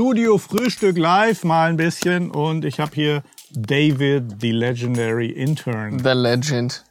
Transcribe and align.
Studio 0.00 0.38
Frühstück 0.38 0.96
live 0.96 1.44
mal 1.44 1.68
ein 1.68 1.76
bisschen 1.76 2.30
und 2.30 2.64
ich 2.64 2.80
habe 2.80 2.92
hier 2.94 3.22
David, 3.50 4.40
the 4.40 4.50
legendary 4.50 5.26
intern, 5.28 5.98
The 6.02 6.12
Legend. 6.14 6.82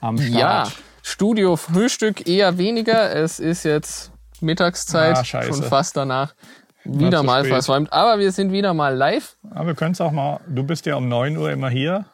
am 0.00 0.16
Start. 0.16 0.32
Ja, 0.32 0.68
Studio 1.02 1.56
Frühstück 1.56 2.28
eher 2.28 2.58
weniger. 2.58 3.16
Es 3.16 3.40
ist 3.40 3.64
jetzt 3.64 4.12
Mittagszeit, 4.40 5.16
Ah, 5.18 5.24
schon 5.24 5.60
fast 5.64 5.96
danach. 5.96 6.36
Wieder 6.84 7.24
mal 7.24 7.40
spät. 7.40 7.52
versäumt. 7.52 7.92
Aber 7.92 8.20
wir 8.20 8.30
sind 8.30 8.52
wieder 8.52 8.74
mal 8.74 8.94
live. 8.94 9.34
Aber 9.50 9.66
wir 9.66 9.74
können 9.74 9.94
es 9.94 10.00
auch 10.00 10.12
mal, 10.12 10.38
du 10.46 10.62
bist 10.62 10.86
ja 10.86 10.94
um 10.94 11.08
9 11.08 11.36
Uhr 11.36 11.50
immer 11.50 11.68
hier. 11.68 12.04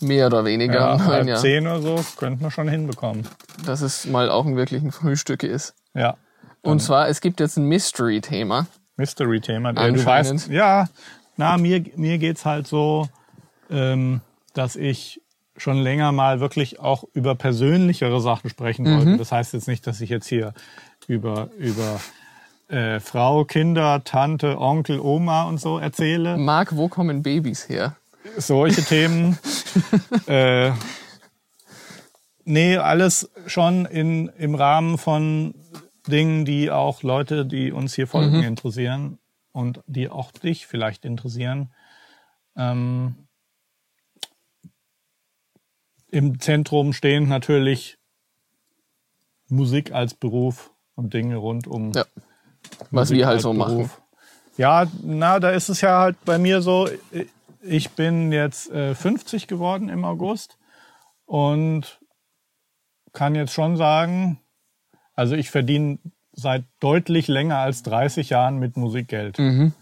Mehr 0.00 0.26
oder 0.26 0.44
weniger. 0.44 0.74
Ja, 0.80 0.96
Nein, 0.96 1.06
halb 1.06 1.28
ja. 1.28 1.36
10 1.36 1.68
oder 1.68 1.80
so, 1.80 2.04
könnten 2.16 2.42
wir 2.42 2.50
schon 2.50 2.66
hinbekommen. 2.66 3.28
Dass 3.64 3.82
es 3.82 4.04
mal 4.04 4.28
auch 4.28 4.46
ein 4.46 4.56
wirklichen 4.56 4.90
Frühstück 4.90 5.44
ist. 5.44 5.76
Ja, 5.94 6.16
Und 6.62 6.82
zwar, 6.82 7.08
es 7.08 7.20
gibt 7.20 7.38
jetzt 7.38 7.56
ein 7.56 7.66
Mystery-Thema. 7.66 8.66
Mystery-Thema. 8.96 9.72
Du 9.72 10.04
weißt, 10.04 10.48
ja, 10.48 10.88
na, 11.36 11.56
mir, 11.56 11.84
mir 11.96 12.18
geht's 12.18 12.44
halt 12.44 12.66
so, 12.66 13.08
ähm, 13.70 14.20
dass 14.54 14.76
ich 14.76 15.20
schon 15.56 15.78
länger 15.78 16.12
mal 16.12 16.40
wirklich 16.40 16.80
auch 16.80 17.04
über 17.12 17.34
persönlichere 17.34 18.20
Sachen 18.20 18.50
sprechen 18.50 18.84
Mhm. 18.84 18.96
wollte. 18.96 19.16
Das 19.18 19.32
heißt 19.32 19.52
jetzt 19.54 19.68
nicht, 19.68 19.86
dass 19.86 20.00
ich 20.00 20.10
jetzt 20.10 20.26
hier 20.26 20.54
über, 21.06 21.48
über 21.58 22.00
äh, 22.68 23.00
Frau, 23.00 23.44
Kinder, 23.44 24.02
Tante, 24.04 24.58
Onkel, 24.58 24.98
Oma 25.00 25.44
und 25.44 25.60
so 25.60 25.78
erzähle. 25.78 26.36
Marc, 26.38 26.76
wo 26.76 26.88
kommen 26.88 27.22
Babys 27.22 27.68
her? 27.68 27.96
solche 28.36 28.82
Themen. 28.82 29.38
äh, 30.26 30.70
nee, 32.44 32.76
alles 32.76 33.30
schon 33.46 33.84
in, 33.84 34.28
im 34.38 34.54
Rahmen 34.54 34.96
von 34.96 35.54
Dingen, 36.06 36.44
die 36.44 36.70
auch 36.70 37.02
Leute, 37.02 37.46
die 37.46 37.72
uns 37.72 37.94
hier 37.94 38.06
folgen, 38.06 38.42
interessieren 38.42 39.18
und 39.52 39.80
die 39.86 40.08
auch 40.08 40.32
dich 40.32 40.66
vielleicht 40.66 41.04
interessieren. 41.04 41.72
Ähm, 42.56 43.28
Im 46.08 46.40
Zentrum 46.40 46.92
stehen 46.92 47.28
natürlich 47.28 47.98
Musik 49.48 49.92
als 49.92 50.14
Beruf 50.14 50.72
und 50.94 51.14
Dinge 51.14 51.36
rund 51.36 51.66
um 51.66 51.92
Ja. 51.92 52.04
Was 52.90 53.08
Musik 53.08 53.18
wir 53.18 53.26
halt 53.26 53.40
so 53.40 53.52
machen. 53.52 53.76
Beruf. 53.76 54.02
Ja, 54.56 54.86
na, 55.02 55.40
da 55.40 55.50
ist 55.50 55.68
es 55.68 55.80
ja 55.80 55.98
halt 55.98 56.22
bei 56.24 56.38
mir 56.38 56.60
so, 56.60 56.88
ich 57.62 57.90
bin 57.90 58.32
jetzt 58.32 58.70
äh, 58.70 58.94
50 58.94 59.46
geworden 59.46 59.88
im 59.88 60.04
August 60.04 60.58
und 61.24 62.00
kann 63.12 63.34
jetzt 63.34 63.52
schon 63.52 63.76
sagen, 63.76 64.41
also 65.14 65.34
ich 65.34 65.50
verdiene 65.50 65.98
seit 66.32 66.64
deutlich 66.80 67.28
länger 67.28 67.58
als 67.58 67.82
30 67.82 68.30
Jahren 68.30 68.58
mit 68.58 68.76
Musik 68.76 69.08
Geld. 69.08 69.38
Mhm. 69.38 69.72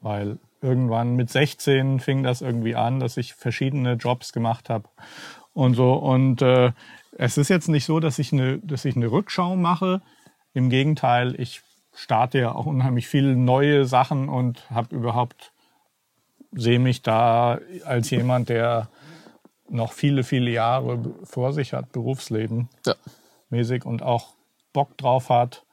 Weil 0.00 0.38
irgendwann 0.60 1.16
mit 1.16 1.30
16 1.30 2.00
fing 2.00 2.22
das 2.22 2.40
irgendwie 2.40 2.74
an, 2.76 3.00
dass 3.00 3.16
ich 3.16 3.34
verschiedene 3.34 3.94
Jobs 3.94 4.32
gemacht 4.32 4.68
habe 4.70 4.88
und 5.54 5.74
so. 5.74 5.94
Und 5.94 6.42
äh, 6.42 6.72
es 7.16 7.38
ist 7.38 7.48
jetzt 7.48 7.68
nicht 7.68 7.84
so, 7.84 8.00
dass 8.00 8.18
ich 8.18 8.32
eine, 8.32 8.58
dass 8.58 8.84
ich 8.84 8.96
eine 8.96 9.10
Rückschau 9.10 9.56
mache. 9.56 10.02
Im 10.54 10.70
Gegenteil, 10.70 11.34
ich 11.40 11.62
starte 11.94 12.38
ja 12.38 12.54
auch 12.54 12.66
unheimlich 12.66 13.08
viele 13.08 13.34
neue 13.34 13.84
Sachen 13.86 14.28
und 14.28 14.70
habe 14.70 14.94
überhaupt 14.94 15.52
sehe 16.52 16.78
mich 16.78 17.02
da 17.02 17.58
als 17.84 18.10
jemand, 18.10 18.48
der 18.48 18.88
noch 19.68 19.92
viele, 19.92 20.24
viele 20.24 20.50
Jahre 20.50 20.98
vor 21.24 21.52
sich 21.52 21.72
hat, 21.72 21.92
Berufsleben 21.92 22.68
Ja. 22.86 22.94
mäßig 23.50 23.84
und 23.84 24.02
auch 24.02 24.34
Bock 24.78 24.96
drauf 24.96 25.28
hat. 25.28 25.64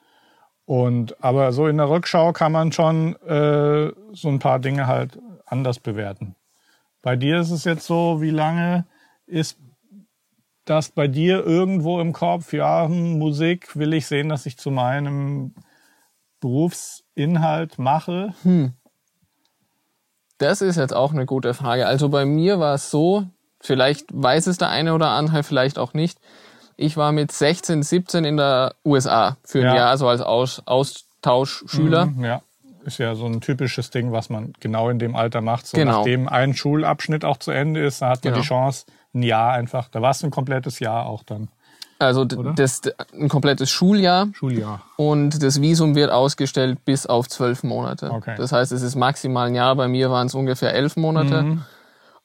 Und 0.65 1.23
aber 1.23 1.51
so 1.51 1.67
in 1.67 1.77
der 1.77 1.91
Rückschau 1.91 2.33
kann 2.33 2.51
man 2.51 2.71
schon 2.71 3.15
äh, 3.21 3.91
so 4.13 4.29
ein 4.29 4.39
paar 4.39 4.57
Dinge 4.57 4.87
halt 4.87 5.19
anders 5.45 5.77
bewerten. 5.77 6.35
Bei 7.03 7.15
dir 7.15 7.39
ist 7.39 7.51
es 7.51 7.65
jetzt 7.65 7.85
so, 7.85 8.19
wie 8.19 8.31
lange 8.31 8.87
ist 9.27 9.59
das 10.65 10.89
bei 10.89 11.07
dir 11.07 11.45
irgendwo 11.45 12.01
im 12.01 12.13
Kopf? 12.13 12.51
Ja, 12.51 12.87
hm, 12.87 13.19
Musik 13.19 13.75
will 13.75 13.93
ich 13.93 14.07
sehen, 14.07 14.29
dass 14.29 14.47
ich 14.47 14.57
zu 14.57 14.71
meinem 14.71 15.53
Berufsinhalt 16.39 17.77
mache. 17.77 18.33
Das 20.39 20.61
ist 20.61 20.77
jetzt 20.77 20.95
auch 20.95 21.11
eine 21.11 21.27
gute 21.27 21.53
Frage. 21.53 21.85
Also 21.85 22.09
bei 22.09 22.25
mir 22.25 22.59
war 22.59 22.73
es 22.73 22.89
so, 22.89 23.27
vielleicht 23.61 24.07
weiß 24.11 24.47
es 24.47 24.57
der 24.57 24.69
eine 24.69 24.95
oder 24.95 25.09
andere, 25.09 25.43
vielleicht 25.43 25.77
auch 25.77 25.93
nicht. 25.93 26.19
Ich 26.77 26.97
war 26.97 27.11
mit 27.11 27.31
16, 27.31 27.83
17 27.83 28.25
in 28.25 28.37
der 28.37 28.75
USA 28.85 29.37
für 29.43 29.59
ein 29.59 29.65
Ja. 29.65 29.75
Jahr, 29.75 29.97
so 29.97 30.07
als 30.07 30.21
Aus 30.21 30.61
Austauschschüler. 30.65 32.07
Mhm, 32.07 32.23
Ja, 32.23 32.41
ist 32.85 32.97
ja 32.99 33.15
so 33.15 33.25
ein 33.25 33.41
typisches 33.41 33.89
Ding, 33.91 34.11
was 34.11 34.29
man 34.29 34.53
genau 34.59 34.89
in 34.89 34.99
dem 34.99 35.15
Alter 35.15 35.41
macht. 35.41 35.67
So 35.67 35.77
Genau. 35.77 35.99
nachdem 35.99 36.27
ein 36.27 36.53
Schulabschnitt 36.53 37.25
auch 37.25 37.37
zu 37.37 37.51
Ende 37.51 37.83
ist, 37.85 38.01
da 38.01 38.09
hat 38.09 38.23
man 38.23 38.33
Genau. 38.33 38.41
die 38.41 38.47
Chance, 38.47 38.85
ein 39.13 39.23
Jahr 39.23 39.53
einfach. 39.53 39.87
Da 39.89 40.01
war 40.01 40.11
es 40.11 40.23
ein 40.23 40.31
komplettes 40.31 40.79
Jahr 40.79 41.05
auch 41.05 41.23
dann. 41.23 41.47
Also 41.97 42.25
das 42.25 42.81
ein 43.17 43.29
komplettes 43.29 43.69
Schuljahr 43.69 44.27
Schuljahr. 44.33 44.81
und 44.97 45.41
das 45.41 45.61
Visum 45.61 45.95
wird 45.95 46.11
ausgestellt 46.11 46.83
bis 46.83 47.05
auf 47.05 47.29
zwölf 47.29 47.63
Monate. 47.63 48.11
Okay. 48.11 48.35
Das 48.37 48.51
heißt, 48.51 48.73
es 48.73 48.81
ist 48.81 48.95
maximal 48.95 49.47
ein 49.47 49.55
Jahr. 49.55 49.73
Bei 49.77 49.87
mir 49.87 50.11
waren 50.11 50.27
es 50.27 50.35
ungefähr 50.35 50.73
elf 50.73 50.97
Monate. 50.97 51.43
Mhm. 51.43 51.61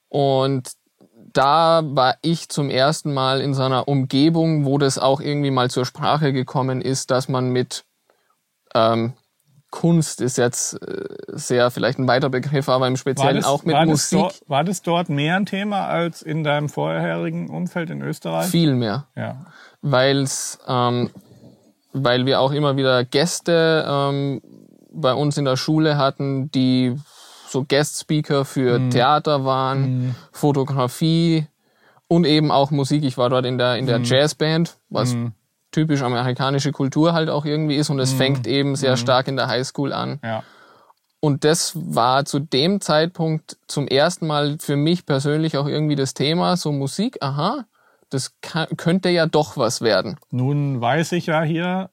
Und 0.08 0.72
da 1.32 1.82
war 1.84 2.16
ich 2.22 2.48
zum 2.48 2.70
ersten 2.70 3.12
Mal 3.12 3.40
in 3.40 3.54
so 3.54 3.62
einer 3.62 3.88
Umgebung, 3.88 4.64
wo 4.64 4.78
das 4.78 4.98
auch 4.98 5.20
irgendwie 5.20 5.50
mal 5.50 5.70
zur 5.70 5.86
Sprache 5.86 6.32
gekommen 6.32 6.80
ist, 6.80 7.10
dass 7.10 7.28
man 7.28 7.50
mit 7.50 7.84
ähm, 8.74 9.14
Kunst 9.70 10.20
ist 10.20 10.36
jetzt 10.36 10.74
äh, 10.82 11.04
sehr 11.28 11.70
vielleicht 11.70 11.98
ein 11.98 12.08
weiter 12.08 12.28
Begriff, 12.28 12.68
aber 12.68 12.88
im 12.88 12.96
Speziellen 12.96 13.44
auch 13.44 13.64
mit 13.64 13.74
war, 13.74 13.86
das 13.86 13.88
Musik 13.88 14.18
dort, 14.18 14.42
war 14.48 14.64
das 14.64 14.82
dort 14.82 15.08
mehr 15.08 15.36
ein 15.36 15.46
Thema 15.46 15.86
als 15.86 16.22
in 16.22 16.42
deinem 16.42 16.68
vorherigen 16.68 17.48
Umfeld 17.48 17.90
in 17.90 18.02
Österreich? 18.02 18.46
viel 18.46 18.74
mehr. 18.74 19.06
Ja. 19.14 19.46
weil's, 19.80 20.58
ähm, 20.66 21.10
weil 21.92 22.26
wir 22.26 22.40
auch 22.40 22.52
immer 22.52 22.76
wieder 22.76 23.04
Gäste 23.04 23.84
ähm, 23.88 24.42
bei 24.92 25.14
uns 25.14 25.38
in 25.38 25.44
der 25.44 25.56
Schule 25.56 25.96
hatten, 25.96 26.50
die 26.50 26.96
so 27.50 27.64
Guest-Speaker 27.64 28.44
für 28.44 28.88
Theater 28.90 29.44
waren, 29.44 30.14
Fotografie 30.32 31.46
und 32.08 32.24
eben 32.24 32.50
auch 32.50 32.70
Musik. 32.70 33.04
Ich 33.04 33.18
war 33.18 33.28
dort 33.30 33.44
in 33.46 33.58
der, 33.58 33.76
in 33.76 33.86
der 33.86 34.00
Jazzband, 34.00 34.78
was 34.88 35.16
typisch 35.70 36.02
amerikanische 36.02 36.72
Kultur 36.72 37.12
halt 37.12 37.28
auch 37.28 37.44
irgendwie 37.44 37.76
ist 37.76 37.90
und 37.90 37.98
es 37.98 38.12
fängt 38.12 38.46
eben 38.46 38.76
sehr 38.76 38.96
stark 38.96 39.28
in 39.28 39.36
der 39.36 39.48
Highschool 39.48 39.92
an. 39.92 40.20
Ja. 40.22 40.42
Und 41.20 41.44
das 41.44 41.72
war 41.74 42.24
zu 42.24 42.38
dem 42.38 42.80
Zeitpunkt 42.80 43.58
zum 43.66 43.86
ersten 43.86 44.26
Mal 44.26 44.56
für 44.58 44.76
mich 44.76 45.04
persönlich 45.04 45.58
auch 45.58 45.66
irgendwie 45.66 45.94
das 45.94 46.14
Thema, 46.14 46.56
so 46.56 46.72
Musik, 46.72 47.18
aha, 47.20 47.66
das 48.08 48.34
kann, 48.40 48.68
könnte 48.76 49.10
ja 49.10 49.26
doch 49.26 49.56
was 49.56 49.82
werden. 49.82 50.18
Nun 50.30 50.80
weiß 50.80 51.12
ich 51.12 51.26
ja 51.26 51.42
hier 51.42 51.90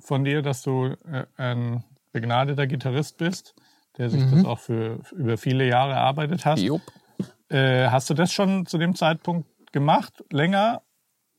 von 0.00 0.24
dir, 0.24 0.40
dass 0.40 0.62
du 0.62 0.96
äh, 1.12 1.26
ein 1.36 1.84
begnadeter 2.12 2.66
Gitarrist 2.66 3.18
bist, 3.18 3.54
der 4.00 4.08
sich 4.10 4.22
das 4.30 4.44
auch 4.46 4.58
für, 4.58 4.98
für 5.04 5.14
über 5.14 5.36
viele 5.38 5.68
Jahre 5.68 5.92
erarbeitet 5.92 6.46
hast. 6.46 6.62
Jupp. 6.62 6.80
Äh, 7.50 7.88
hast 7.88 8.08
du 8.08 8.14
das 8.14 8.32
schon 8.32 8.64
zu 8.64 8.78
dem 8.78 8.94
Zeitpunkt 8.94 9.46
gemacht, 9.72 10.24
länger? 10.32 10.82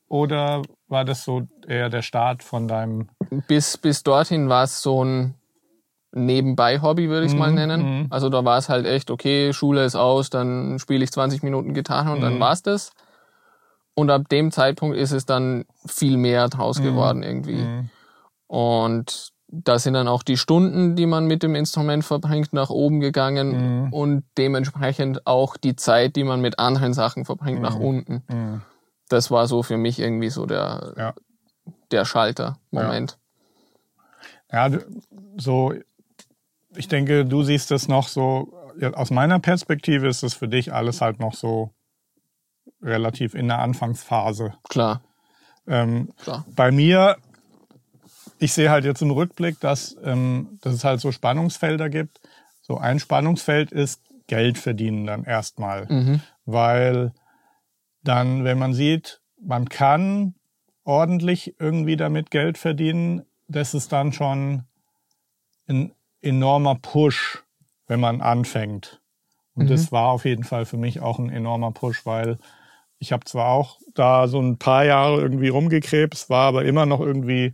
Oder 0.08 0.62
war 0.88 1.04
das 1.04 1.24
so 1.24 1.42
eher 1.66 1.88
der 1.88 2.02
Start 2.02 2.42
von 2.44 2.68
deinem 2.68 3.08
Bis, 3.48 3.76
bis 3.78 4.02
dorthin 4.04 4.48
war 4.48 4.62
es 4.64 4.80
so 4.80 5.04
ein 5.04 5.34
Nebenbei-Hobby, 6.12 7.08
würde 7.08 7.26
ich 7.26 7.32
es 7.32 7.38
mal 7.38 7.50
Mhm, 7.50 7.54
nennen. 7.56 8.06
Also 8.10 8.28
da 8.28 8.44
war 8.44 8.58
es 8.58 8.68
halt 8.68 8.86
echt, 8.86 9.10
okay, 9.10 9.52
Schule 9.52 9.84
ist 9.84 9.96
aus, 9.96 10.30
dann 10.30 10.78
spiele 10.78 11.02
ich 11.02 11.10
20 11.10 11.42
Minuten 11.42 11.74
Gitarre 11.74 12.12
und 12.12 12.18
Mhm. 12.18 12.22
dann 12.22 12.40
war's 12.40 12.62
das. 12.62 12.92
Und 13.94 14.10
ab 14.10 14.28
dem 14.28 14.52
Zeitpunkt 14.52 14.96
ist 14.96 15.10
es 15.12 15.24
dann 15.26 15.64
viel 15.86 16.16
mehr 16.16 16.48
draus 16.48 16.78
Mhm. 16.78 16.84
geworden 16.84 17.22
irgendwie. 17.22 17.66
Und 18.46 19.31
da 19.54 19.78
sind 19.78 19.92
dann 19.94 20.08
auch 20.08 20.22
die 20.22 20.38
Stunden, 20.38 20.96
die 20.96 21.04
man 21.06 21.26
mit 21.26 21.42
dem 21.42 21.54
Instrument 21.54 22.04
verbringt, 22.04 22.52
nach 22.54 22.70
oben 22.70 23.00
gegangen 23.00 23.84
Mhm. 23.84 23.92
und 23.92 24.24
dementsprechend 24.38 25.26
auch 25.26 25.56
die 25.58 25.76
Zeit, 25.76 26.16
die 26.16 26.24
man 26.24 26.40
mit 26.40 26.58
anderen 26.58 26.94
Sachen 26.94 27.24
verbringt, 27.26 27.60
nach 27.60 27.76
Mhm. 27.76 27.84
unten. 27.84 28.22
Das 29.10 29.30
war 29.30 29.46
so 29.46 29.62
für 29.62 29.76
mich 29.76 29.98
irgendwie 29.98 30.30
so 30.30 30.46
der, 30.46 30.94
Ja. 30.96 31.14
der 31.90 32.04
Schalter-Moment. 32.06 33.18
Ja, 34.50 34.68
du- 34.70 34.84
so, 35.36 35.74
ich 36.74 36.88
denke, 36.88 37.26
du 37.26 37.42
siehst 37.42 37.70
das 37.70 37.88
noch 37.88 38.08
so, 38.08 38.54
ja, 38.78 38.94
aus 38.94 39.10
meiner 39.10 39.38
Perspektive 39.38 40.08
ist 40.08 40.22
es 40.22 40.32
für 40.32 40.48
dich 40.48 40.72
alles 40.72 41.02
halt 41.02 41.20
noch 41.20 41.34
so 41.34 41.70
relativ 42.82 43.34
in 43.34 43.48
der 43.48 43.58
Anfangsphase. 43.60 44.54
Klar, 44.68 45.02
Ähm, 45.66 46.08
klar. 46.22 46.44
bei 46.56 46.72
mir, 46.72 47.16
ich 48.42 48.52
sehe 48.52 48.70
halt 48.70 48.84
jetzt 48.84 49.02
im 49.02 49.12
Rückblick, 49.12 49.60
dass, 49.60 49.96
ähm, 50.02 50.58
dass 50.62 50.74
es 50.74 50.84
halt 50.84 51.00
so 51.00 51.12
Spannungsfelder 51.12 51.88
gibt. 51.88 52.20
So 52.60 52.76
ein 52.76 52.98
Spannungsfeld 52.98 53.70
ist 53.70 54.02
Geld 54.26 54.58
verdienen 54.58 55.06
dann 55.06 55.24
erstmal. 55.24 55.86
Mhm. 55.86 56.20
Weil 56.44 57.12
dann, 58.02 58.42
wenn 58.42 58.58
man 58.58 58.74
sieht, 58.74 59.20
man 59.40 59.68
kann 59.68 60.34
ordentlich 60.84 61.54
irgendwie 61.60 61.96
damit 61.96 62.32
Geld 62.32 62.58
verdienen, 62.58 63.22
das 63.46 63.74
ist 63.74 63.92
dann 63.92 64.12
schon 64.12 64.64
ein 65.68 65.92
enormer 66.20 66.74
Push, 66.74 67.44
wenn 67.86 68.00
man 68.00 68.20
anfängt. 68.20 69.00
Und 69.54 69.66
mhm. 69.66 69.68
das 69.68 69.92
war 69.92 70.08
auf 70.08 70.24
jeden 70.24 70.44
Fall 70.44 70.64
für 70.64 70.78
mich 70.78 71.00
auch 71.00 71.20
ein 71.20 71.30
enormer 71.30 71.70
Push, 71.70 72.06
weil 72.06 72.38
ich 72.98 73.12
habe 73.12 73.24
zwar 73.24 73.48
auch 73.48 73.78
da 73.94 74.26
so 74.26 74.40
ein 74.40 74.58
paar 74.58 74.84
Jahre 74.84 75.20
irgendwie 75.20 75.48
rumgekrebst, 75.48 76.28
war 76.28 76.48
aber 76.48 76.64
immer 76.64 76.86
noch 76.86 77.00
irgendwie 77.00 77.52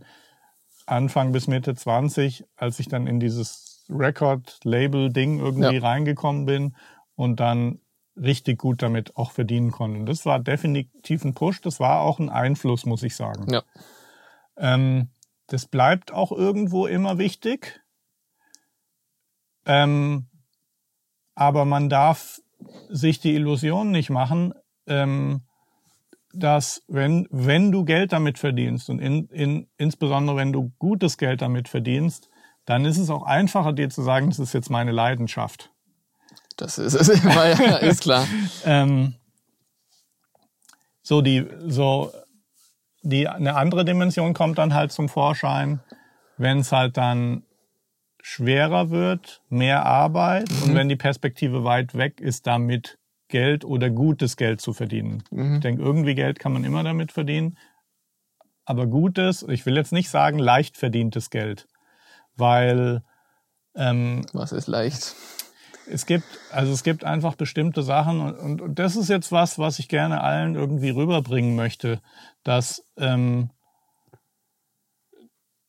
Anfang 0.89 1.31
bis 1.31 1.47
Mitte 1.47 1.75
20, 1.75 2.45
als 2.55 2.79
ich 2.79 2.87
dann 2.87 3.07
in 3.07 3.19
dieses 3.19 3.85
Record-Label-Ding 3.89 5.39
irgendwie 5.39 5.75
ja. 5.75 5.81
reingekommen 5.81 6.45
bin 6.45 6.75
und 7.15 7.39
dann 7.39 7.79
richtig 8.15 8.59
gut 8.59 8.81
damit 8.81 9.15
auch 9.15 9.31
verdienen 9.31 9.71
konnte. 9.71 9.99
Und 9.99 10.05
das 10.05 10.25
war 10.25 10.39
definitiv 10.39 11.23
ein 11.23 11.33
Push, 11.33 11.61
das 11.61 11.79
war 11.79 12.01
auch 12.01 12.19
ein 12.19 12.29
Einfluss, 12.29 12.85
muss 12.85 13.03
ich 13.03 13.15
sagen. 13.15 13.51
Ja. 13.51 13.63
Ähm, 14.57 15.09
das 15.47 15.65
bleibt 15.65 16.11
auch 16.11 16.31
irgendwo 16.31 16.85
immer 16.85 17.17
wichtig. 17.17 17.81
Ähm, 19.65 20.27
aber 21.35 21.65
man 21.65 21.89
darf 21.89 22.41
sich 22.89 23.19
die 23.19 23.35
Illusion 23.35 23.91
nicht 23.91 24.09
machen, 24.09 24.53
ähm, 24.87 25.41
dass 26.39 26.83
wenn, 26.87 27.27
wenn 27.31 27.71
du 27.71 27.85
Geld 27.85 28.13
damit 28.13 28.39
verdienst 28.39 28.89
und 28.89 28.99
in, 28.99 29.27
in, 29.27 29.67
insbesondere 29.77 30.37
wenn 30.37 30.53
du 30.53 30.71
gutes 30.79 31.17
Geld 31.17 31.41
damit 31.41 31.67
verdienst, 31.67 32.29
dann 32.65 32.85
ist 32.85 32.97
es 32.97 33.09
auch 33.09 33.23
einfacher, 33.23 33.73
dir 33.73 33.89
zu 33.89 34.01
sagen, 34.01 34.29
das 34.29 34.39
ist 34.39 34.53
jetzt 34.53 34.69
meine 34.69 34.91
Leidenschaft. 34.91 35.71
Das 36.57 36.77
ist 36.77 36.93
es, 36.93 37.23
ja, 37.23 37.77
ist 37.77 38.01
klar. 38.01 38.27
ähm, 38.65 39.15
so 41.01 41.21
die, 41.21 41.47
so 41.65 42.11
die, 43.01 43.27
eine 43.27 43.55
andere 43.55 43.85
Dimension 43.85 44.33
kommt 44.33 44.57
dann 44.57 44.73
halt 44.73 44.91
zum 44.91 45.09
Vorschein, 45.09 45.79
wenn 46.37 46.59
es 46.59 46.71
halt 46.71 46.97
dann 46.97 47.43
schwerer 48.21 48.89
wird, 48.91 49.41
mehr 49.49 49.85
Arbeit 49.85 50.49
mhm. 50.51 50.63
und 50.63 50.75
wenn 50.75 50.89
die 50.89 50.95
Perspektive 50.95 51.63
weit 51.63 51.95
weg 51.95 52.21
ist, 52.21 52.45
damit 52.45 52.98
Geld 53.29 53.63
oder 53.63 53.89
gutes 53.89 54.35
Geld 54.35 54.59
zu 54.59 54.73
verdienen. 54.73 55.23
Mhm. 55.31 55.55
Ich 55.55 55.59
denke, 55.61 55.81
irgendwie 55.81 56.15
Geld 56.15 56.39
kann 56.39 56.51
man 56.51 56.63
immer 56.63 56.83
damit 56.83 57.11
verdienen, 57.11 57.57
aber 58.65 58.85
gutes, 58.85 59.43
ich 59.43 59.65
will 59.65 59.75
jetzt 59.75 59.93
nicht 59.93 60.09
sagen 60.09 60.37
leicht 60.37 60.77
verdientes 60.77 61.29
Geld, 61.29 61.67
weil 62.35 63.03
ähm, 63.75 64.25
was 64.33 64.51
ist 64.51 64.67
leicht? 64.67 65.15
Es 65.91 66.05
gibt, 66.05 66.25
also 66.51 66.71
es 66.71 66.83
gibt 66.83 67.03
einfach 67.03 67.35
bestimmte 67.35 67.81
Sachen 67.81 68.19
und, 68.19 68.35
und, 68.37 68.61
und 68.61 68.77
das 68.77 68.95
ist 68.95 69.09
jetzt 69.09 69.31
was, 69.31 69.57
was 69.57 69.79
ich 69.79 69.87
gerne 69.87 70.21
allen 70.21 70.53
irgendwie 70.53 70.91
rüberbringen 70.91 71.55
möchte, 71.55 72.01
dass 72.43 72.83
ähm, 72.97 73.49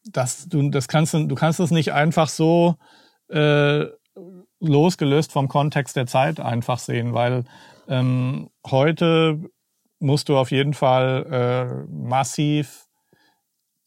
dass 0.04 0.48
du 0.48 0.68
das 0.70 0.88
kannst 0.88 1.14
du 1.14 1.34
kannst 1.34 1.60
es 1.60 1.70
nicht 1.70 1.92
einfach 1.92 2.28
so 2.28 2.76
äh, 3.28 3.86
losgelöst 4.60 5.32
vom 5.32 5.48
Kontext 5.48 5.96
der 5.96 6.06
Zeit 6.06 6.38
einfach 6.38 6.78
sehen, 6.78 7.14
weil 7.14 7.44
ähm, 7.88 8.50
heute 8.66 9.40
musst 9.98 10.28
du 10.28 10.36
auf 10.36 10.50
jeden 10.50 10.74
Fall 10.74 11.26
äh, 11.30 11.92
massiv 11.92 12.86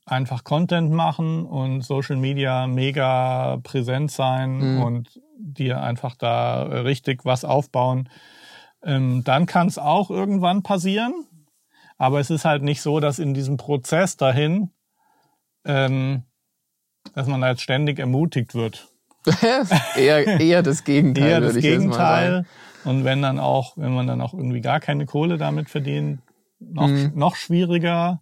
einfach 0.06 0.44
Content 0.44 0.92
machen 0.92 1.46
und 1.46 1.82
Social 1.82 2.18
Media 2.18 2.68
mega 2.68 3.58
präsent 3.64 4.12
sein 4.12 4.76
mhm. 4.76 4.84
und 4.84 5.22
dir 5.38 5.82
einfach 5.82 6.16
da 6.16 6.64
richtig 6.64 7.26
was 7.26 7.46
aufbauen. 7.46 8.10
Ähm, 8.84 9.24
dann 9.24 9.46
kann 9.46 9.68
es 9.68 9.78
auch 9.78 10.10
irgendwann 10.10 10.62
passieren, 10.62 11.14
aber 11.98 12.20
es 12.20 12.30
ist 12.30 12.46
halt 12.46 12.64
nicht 12.64 12.82
so, 12.82 13.00
dass 13.00 13.20
in 13.20 13.34
diesem 13.34 13.58
Prozess 13.58 14.18
dahin, 14.18 14.72
ähm, 15.66 16.24
dass 17.16 17.28
man 17.28 17.42
da 17.42 17.50
jetzt 17.50 17.62
ständig 17.62 18.00
ermutigt 18.00 18.56
wird. 18.56 18.93
eher, 19.96 20.40
eher 20.40 20.64
das 20.64 20.84
Gegenteil. 20.84 21.24
Eher 21.24 21.42
das 21.42 21.56
Gegenteil. 21.56 22.46
Und 22.84 23.06
wenn 23.06 23.22
dann 23.22 23.40
auch, 23.40 23.78
wenn 23.78 23.94
man 23.94 24.08
dann 24.08 24.22
auch 24.22 24.34
irgendwie 24.34 24.62
gar 24.62 24.80
keine 24.80 25.06
Kohle 25.06 25.38
damit 25.38 25.70
verdient, 25.70 26.22
noch, 26.60 26.88
mhm. 26.88 27.12
noch 27.16 27.36
schwieriger. 27.36 28.22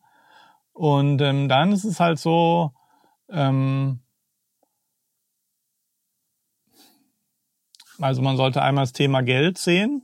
Und 0.73 1.21
ähm, 1.21 1.49
dann 1.49 1.71
ist 1.71 1.83
es 1.83 1.99
halt 1.99 2.19
so, 2.19 2.71
ähm, 3.29 3.99
also 7.99 8.21
man 8.21 8.37
sollte 8.37 8.61
einmal 8.61 8.83
das 8.83 8.93
Thema 8.93 9.21
Geld 9.21 9.57
sehen 9.57 10.03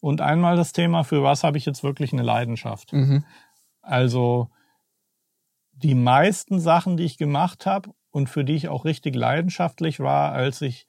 und 0.00 0.20
einmal 0.20 0.56
das 0.56 0.72
Thema, 0.72 1.04
für 1.04 1.22
was 1.22 1.44
habe 1.44 1.58
ich 1.58 1.66
jetzt 1.66 1.82
wirklich 1.82 2.12
eine 2.12 2.22
Leidenschaft. 2.22 2.92
Mhm. 2.92 3.24
Also 3.82 4.50
die 5.72 5.94
meisten 5.94 6.60
Sachen, 6.60 6.96
die 6.96 7.04
ich 7.04 7.18
gemacht 7.18 7.66
habe 7.66 7.90
und 8.16 8.30
für 8.30 8.44
die 8.44 8.54
ich 8.54 8.68
auch 8.68 8.86
richtig 8.86 9.14
leidenschaftlich 9.14 10.00
war, 10.00 10.32
als 10.32 10.62
ich 10.62 10.86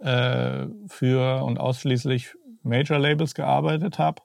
äh, 0.00 0.66
für 0.88 1.44
und 1.44 1.56
ausschließlich 1.56 2.34
Major 2.64 2.98
Labels 2.98 3.34
gearbeitet 3.34 4.00
habe, 4.00 4.22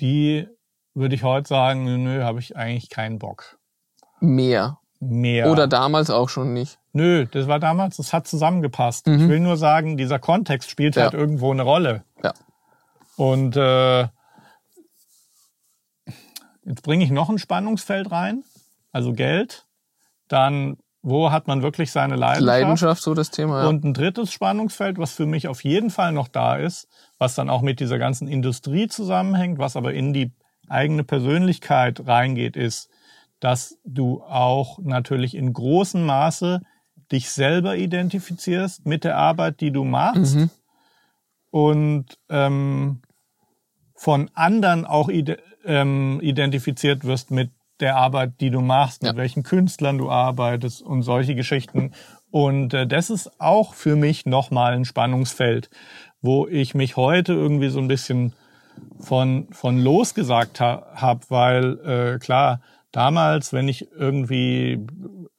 die 0.00 0.48
würde 0.94 1.14
ich 1.14 1.22
heute 1.22 1.46
sagen, 1.46 1.84
nö, 1.84 1.96
nö 1.96 2.24
habe 2.24 2.40
ich 2.40 2.56
eigentlich 2.56 2.90
keinen 2.90 3.20
Bock. 3.20 3.60
Mehr. 4.18 4.80
Mehr. 4.98 5.48
Oder 5.48 5.68
damals 5.68 6.10
auch 6.10 6.28
schon 6.28 6.54
nicht. 6.54 6.80
Nö, 6.92 7.26
das 7.26 7.46
war 7.46 7.60
damals, 7.60 7.98
das 7.98 8.12
hat 8.12 8.26
zusammengepasst. 8.26 9.06
Mhm. 9.06 9.14
Ich 9.14 9.28
will 9.28 9.38
nur 9.38 9.56
sagen, 9.56 9.96
dieser 9.96 10.18
Kontext 10.18 10.68
spielt 10.70 10.96
ja. 10.96 11.04
halt 11.04 11.14
irgendwo 11.14 11.52
eine 11.52 11.62
Rolle. 11.62 12.02
Ja. 12.24 12.32
Und 13.14 13.54
äh, 13.56 14.08
jetzt 16.64 16.82
bringe 16.82 17.04
ich 17.04 17.12
noch 17.12 17.30
ein 17.30 17.38
Spannungsfeld 17.38 18.10
rein, 18.10 18.42
also 18.90 19.12
Geld. 19.12 19.68
Dann 20.26 20.78
wo 21.04 21.30
hat 21.30 21.46
man 21.46 21.62
wirklich 21.62 21.92
seine 21.92 22.16
Leidenschaft? 22.16 22.46
Leidenschaft, 22.46 23.02
so 23.02 23.12
das 23.12 23.30
Thema. 23.30 23.62
Ja. 23.62 23.68
Und 23.68 23.84
ein 23.84 23.92
drittes 23.92 24.32
Spannungsfeld, 24.32 24.96
was 24.96 25.12
für 25.12 25.26
mich 25.26 25.48
auf 25.48 25.62
jeden 25.62 25.90
Fall 25.90 26.12
noch 26.12 26.28
da 26.28 26.56
ist, 26.56 26.88
was 27.18 27.34
dann 27.34 27.50
auch 27.50 27.60
mit 27.60 27.78
dieser 27.78 27.98
ganzen 27.98 28.26
Industrie 28.26 28.88
zusammenhängt, 28.88 29.58
was 29.58 29.76
aber 29.76 29.92
in 29.92 30.14
die 30.14 30.32
eigene 30.66 31.04
Persönlichkeit 31.04 32.06
reingeht, 32.06 32.56
ist, 32.56 32.88
dass 33.38 33.78
du 33.84 34.22
auch 34.22 34.78
natürlich 34.78 35.34
in 35.34 35.52
großem 35.52 36.06
Maße 36.06 36.62
dich 37.12 37.30
selber 37.30 37.76
identifizierst 37.76 38.86
mit 38.86 39.04
der 39.04 39.18
Arbeit, 39.18 39.60
die 39.60 39.72
du 39.72 39.84
machst 39.84 40.36
mhm. 40.36 40.50
und 41.50 42.18
ähm, 42.30 43.02
von 43.94 44.30
anderen 44.32 44.86
auch 44.86 45.10
ide 45.10 45.38
ähm, 45.66 46.18
identifiziert 46.22 47.04
wirst 47.04 47.30
mit 47.30 47.50
der 47.80 47.96
Arbeit, 47.96 48.40
die 48.40 48.50
du 48.50 48.60
machst, 48.60 49.02
mit 49.02 49.12
ja. 49.12 49.16
welchen 49.18 49.42
Künstlern 49.42 49.98
du 49.98 50.10
arbeitest 50.10 50.82
und 50.82 51.02
solche 51.02 51.34
Geschichten. 51.34 51.92
Und 52.30 52.74
äh, 52.74 52.86
das 52.86 53.10
ist 53.10 53.40
auch 53.40 53.74
für 53.74 53.96
mich 53.96 54.26
nochmal 54.26 54.74
ein 54.74 54.84
Spannungsfeld, 54.84 55.70
wo 56.20 56.46
ich 56.46 56.74
mich 56.74 56.96
heute 56.96 57.32
irgendwie 57.32 57.68
so 57.68 57.80
ein 57.80 57.88
bisschen 57.88 58.34
von, 58.98 59.48
von 59.50 59.78
losgesagt 59.78 60.60
ha 60.60 60.86
habe, 60.94 61.20
weil 61.28 61.78
äh, 61.84 62.18
klar, 62.18 62.60
damals, 62.92 63.52
wenn 63.52 63.68
ich 63.68 63.90
irgendwie 63.92 64.86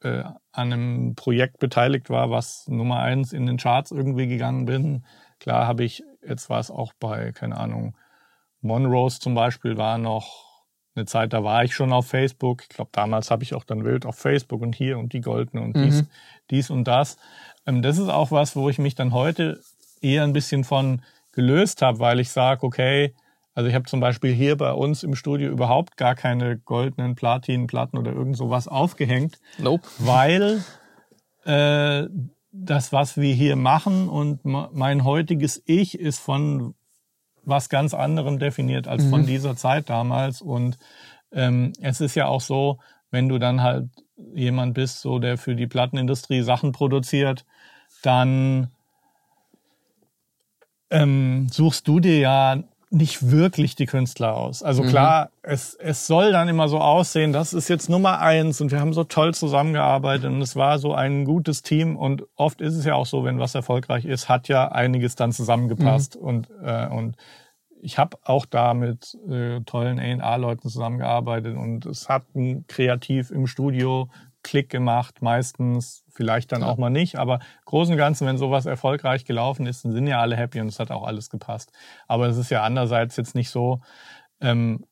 äh, 0.02 0.22
an 0.52 0.72
einem 0.72 1.14
Projekt 1.14 1.58
beteiligt 1.58 2.10
war, 2.10 2.30
was 2.30 2.66
Nummer 2.68 3.00
eins 3.00 3.32
in 3.32 3.46
den 3.46 3.56
Charts 3.56 3.90
irgendwie 3.90 4.26
gegangen 4.26 4.66
bin, 4.66 5.04
klar 5.40 5.66
habe 5.66 5.84
ich, 5.84 6.02
jetzt 6.26 6.48
war 6.48 6.60
es 6.60 6.70
auch 6.70 6.92
bei, 6.98 7.32
keine 7.32 7.56
Ahnung, 7.56 7.96
Monrose 8.60 9.20
zum 9.20 9.34
Beispiel 9.34 9.76
war 9.76 9.98
noch 9.98 10.45
eine 10.96 11.06
Zeit, 11.06 11.32
da 11.32 11.44
war 11.44 11.64
ich 11.64 11.74
schon 11.74 11.92
auf 11.92 12.06
Facebook. 12.06 12.62
Ich 12.62 12.68
glaube, 12.68 12.90
damals 12.92 13.30
habe 13.30 13.42
ich 13.42 13.54
auch 13.54 13.64
dann 13.64 13.84
wild 13.84 14.06
auf 14.06 14.16
Facebook 14.16 14.62
und 14.62 14.74
hier 14.74 14.98
und 14.98 15.12
die 15.12 15.20
Goldene 15.20 15.62
und 15.62 15.76
dies, 15.76 16.02
mhm. 16.02 16.06
dies 16.50 16.70
und 16.70 16.84
das. 16.84 17.18
Ähm, 17.66 17.82
das 17.82 17.98
ist 17.98 18.08
auch 18.08 18.30
was, 18.30 18.56
wo 18.56 18.68
ich 18.68 18.78
mich 18.78 18.94
dann 18.94 19.12
heute 19.12 19.60
eher 20.00 20.24
ein 20.24 20.32
bisschen 20.32 20.64
von 20.64 21.02
gelöst 21.32 21.82
habe, 21.82 21.98
weil 21.98 22.20
ich 22.20 22.30
sage, 22.30 22.64
okay, 22.64 23.14
also 23.54 23.68
ich 23.68 23.74
habe 23.74 23.86
zum 23.86 24.00
Beispiel 24.00 24.34
hier 24.34 24.56
bei 24.56 24.72
uns 24.72 25.02
im 25.02 25.14
Studio 25.14 25.50
überhaupt 25.50 25.96
gar 25.96 26.14
keine 26.14 26.58
goldenen 26.58 27.14
Platinenplatten 27.14 27.98
oder 27.98 28.12
irgend 28.12 28.36
sowas 28.36 28.68
aufgehängt. 28.68 29.38
Nope. 29.58 29.86
Weil 29.98 30.62
äh, 31.44 32.06
das, 32.52 32.92
was 32.92 33.16
wir 33.16 33.34
hier 33.34 33.56
machen 33.56 34.08
und 34.08 34.44
mein 34.44 35.04
heutiges 35.04 35.62
Ich 35.66 35.98
ist 35.98 36.18
von 36.18 36.74
was 37.46 37.68
ganz 37.68 37.94
anderem 37.94 38.38
definiert 38.38 38.88
als 38.88 39.04
mhm. 39.04 39.10
von 39.10 39.26
dieser 39.26 39.56
Zeit 39.56 39.88
damals. 39.88 40.42
Und 40.42 40.78
ähm, 41.32 41.72
es 41.80 42.00
ist 42.00 42.14
ja 42.14 42.26
auch 42.26 42.40
so, 42.40 42.78
wenn 43.10 43.28
du 43.28 43.38
dann 43.38 43.62
halt 43.62 43.88
jemand 44.34 44.74
bist, 44.74 45.00
so 45.00 45.18
der 45.18 45.38
für 45.38 45.54
die 45.54 45.66
Plattenindustrie 45.66 46.42
Sachen 46.42 46.72
produziert, 46.72 47.46
dann 48.02 48.70
ähm, 50.90 51.48
suchst 51.50 51.86
du 51.88 52.00
dir 52.00 52.18
ja 52.18 52.62
nicht 52.90 53.30
wirklich 53.30 53.74
die 53.74 53.86
Künstler 53.86 54.36
aus. 54.36 54.62
Also 54.62 54.84
mhm. 54.84 54.88
klar, 54.88 55.30
es, 55.42 55.74
es 55.74 56.06
soll 56.06 56.30
dann 56.32 56.48
immer 56.48 56.68
so 56.68 56.78
aussehen, 56.78 57.32
das 57.32 57.52
ist 57.52 57.68
jetzt 57.68 57.88
Nummer 57.88 58.20
eins 58.20 58.60
und 58.60 58.70
wir 58.70 58.80
haben 58.80 58.92
so 58.92 59.04
toll 59.04 59.34
zusammengearbeitet 59.34 60.26
und 60.26 60.40
es 60.40 60.54
war 60.54 60.78
so 60.78 60.94
ein 60.94 61.24
gutes 61.24 61.62
Team 61.62 61.96
und 61.96 62.24
oft 62.36 62.60
ist 62.60 62.76
es 62.76 62.84
ja 62.84 62.94
auch 62.94 63.06
so, 63.06 63.24
wenn 63.24 63.40
was 63.40 63.54
erfolgreich 63.54 64.04
ist, 64.04 64.28
hat 64.28 64.48
ja 64.48 64.68
einiges 64.68 65.16
dann 65.16 65.32
zusammengepasst 65.32 66.16
mhm. 66.16 66.26
und, 66.26 66.50
äh, 66.62 66.86
und 66.86 67.16
ich 67.82 67.98
habe 67.98 68.18
auch 68.24 68.46
da 68.46 68.72
mit 68.72 69.16
äh, 69.28 69.60
tollen 69.60 69.98
A&R-Leuten 69.98 70.68
zusammengearbeitet 70.68 71.56
und 71.56 71.86
es 71.86 72.08
hat 72.08 72.24
kreativ 72.68 73.30
im 73.30 73.46
Studio 73.46 74.08
Klick 74.46 74.70
gemacht, 74.70 75.22
meistens, 75.22 76.04
vielleicht 76.08 76.52
dann 76.52 76.62
Ja. 76.62 76.68
auch 76.68 76.76
mal 76.78 76.88
nicht, 76.90 77.16
aber 77.16 77.40
Großen 77.64 77.92
und 77.92 77.98
Ganzen, 77.98 78.26
wenn 78.26 78.38
sowas 78.38 78.64
erfolgreich 78.64 79.24
gelaufen 79.24 79.66
ist, 79.66 79.84
dann 79.84 79.92
sind 79.92 80.06
ja 80.06 80.20
alle 80.20 80.36
happy 80.36 80.60
und 80.60 80.68
es 80.68 80.78
hat 80.78 80.90
auch 80.92 81.04
alles 81.04 81.30
gepasst. 81.30 81.72
Aber 82.06 82.28
es 82.28 82.36
ist 82.36 82.50
ja 82.50 82.62
andererseits 82.62 83.16
jetzt 83.16 83.34
nicht 83.34 83.50
so, 83.50 83.80
ähm, 84.40 84.84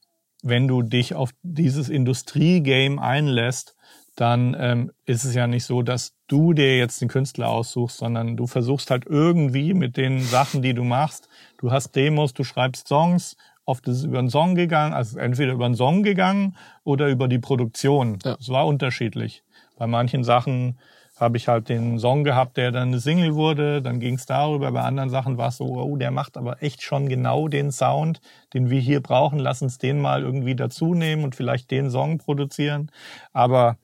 wenn 0.42 0.66
du 0.68 0.82
dich 0.82 1.14
auf 1.14 1.30
dieses 1.42 1.88
Industriegame 1.88 3.00
einlässt, 3.00 3.76
dann 4.16 4.56
ähm, 4.58 4.92
ist 5.06 5.24
es 5.24 5.34
ja 5.34 5.46
nicht 5.46 5.64
so, 5.64 5.82
dass 5.82 6.14
du 6.26 6.52
dir 6.52 6.76
jetzt 6.78 7.00
den 7.00 7.08
Künstler 7.08 7.48
aussuchst, 7.48 7.96
sondern 7.98 8.36
du 8.36 8.46
versuchst 8.46 8.90
halt 8.90 9.06
irgendwie 9.06 9.72
mit 9.74 9.96
den 9.96 10.20
Sachen, 10.20 10.62
die 10.62 10.74
du 10.74 10.84
machst, 10.84 11.28
du 11.58 11.70
hast 11.72 11.96
Demos, 11.96 12.34
du 12.34 12.44
schreibst 12.44 12.88
Songs, 12.88 13.36
oft 13.64 13.86
ist 13.88 13.98
es 13.98 14.04
über 14.04 14.18
einen 14.18 14.30
Song 14.30 14.54
gegangen, 14.54 14.92
also 14.92 15.18
entweder 15.18 15.52
über 15.52 15.66
einen 15.66 15.74
Song 15.74 16.02
gegangen 16.02 16.56
oder 16.84 17.08
über 17.08 17.28
die 17.28 17.38
Produktion. 17.38 18.18
Ja. 18.24 18.36
Es 18.38 18.48
war 18.48 18.66
unterschiedlich. 18.66 19.42
Bei 19.76 19.86
manchen 19.86 20.24
Sachen 20.24 20.78
habe 21.16 21.36
ich 21.36 21.46
halt 21.46 21.68
den 21.68 21.98
Song 21.98 22.24
gehabt, 22.24 22.56
der 22.56 22.72
dann 22.72 22.88
eine 22.88 22.98
Single 22.98 23.34
wurde, 23.34 23.80
dann 23.80 24.00
ging 24.00 24.14
es 24.14 24.26
darüber. 24.26 24.72
Bei 24.72 24.82
anderen 24.82 25.10
Sachen 25.10 25.38
war 25.38 25.48
es 25.48 25.58
so, 25.58 25.66
oh, 25.66 25.96
der 25.96 26.10
macht 26.10 26.36
aber 26.36 26.62
echt 26.62 26.82
schon 26.82 27.08
genau 27.08 27.46
den 27.46 27.70
Sound, 27.70 28.20
den 28.52 28.68
wir 28.68 28.80
hier 28.80 29.00
brauchen. 29.00 29.38
Lass 29.38 29.62
uns 29.62 29.78
den 29.78 30.00
mal 30.00 30.22
irgendwie 30.22 30.56
dazu 30.56 30.94
nehmen 30.94 31.22
und 31.22 31.36
vielleicht 31.36 31.70
den 31.70 31.90
Song 31.90 32.18
produzieren. 32.18 32.90
Aber 33.32 33.76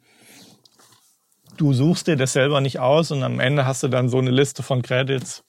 du 1.57 1.73
suchst 1.73 2.09
dir 2.09 2.17
das 2.17 2.33
selber 2.33 2.61
nicht 2.61 2.81
aus 2.81 3.13
und 3.13 3.23
am 3.23 3.39
Ende 3.39 3.65
hast 3.65 3.83
du 3.85 3.89
dann 3.89 4.09
so 4.09 4.19
eine 4.19 4.31
Liste 4.31 4.65
von 4.65 4.83
Credits. 4.83 5.45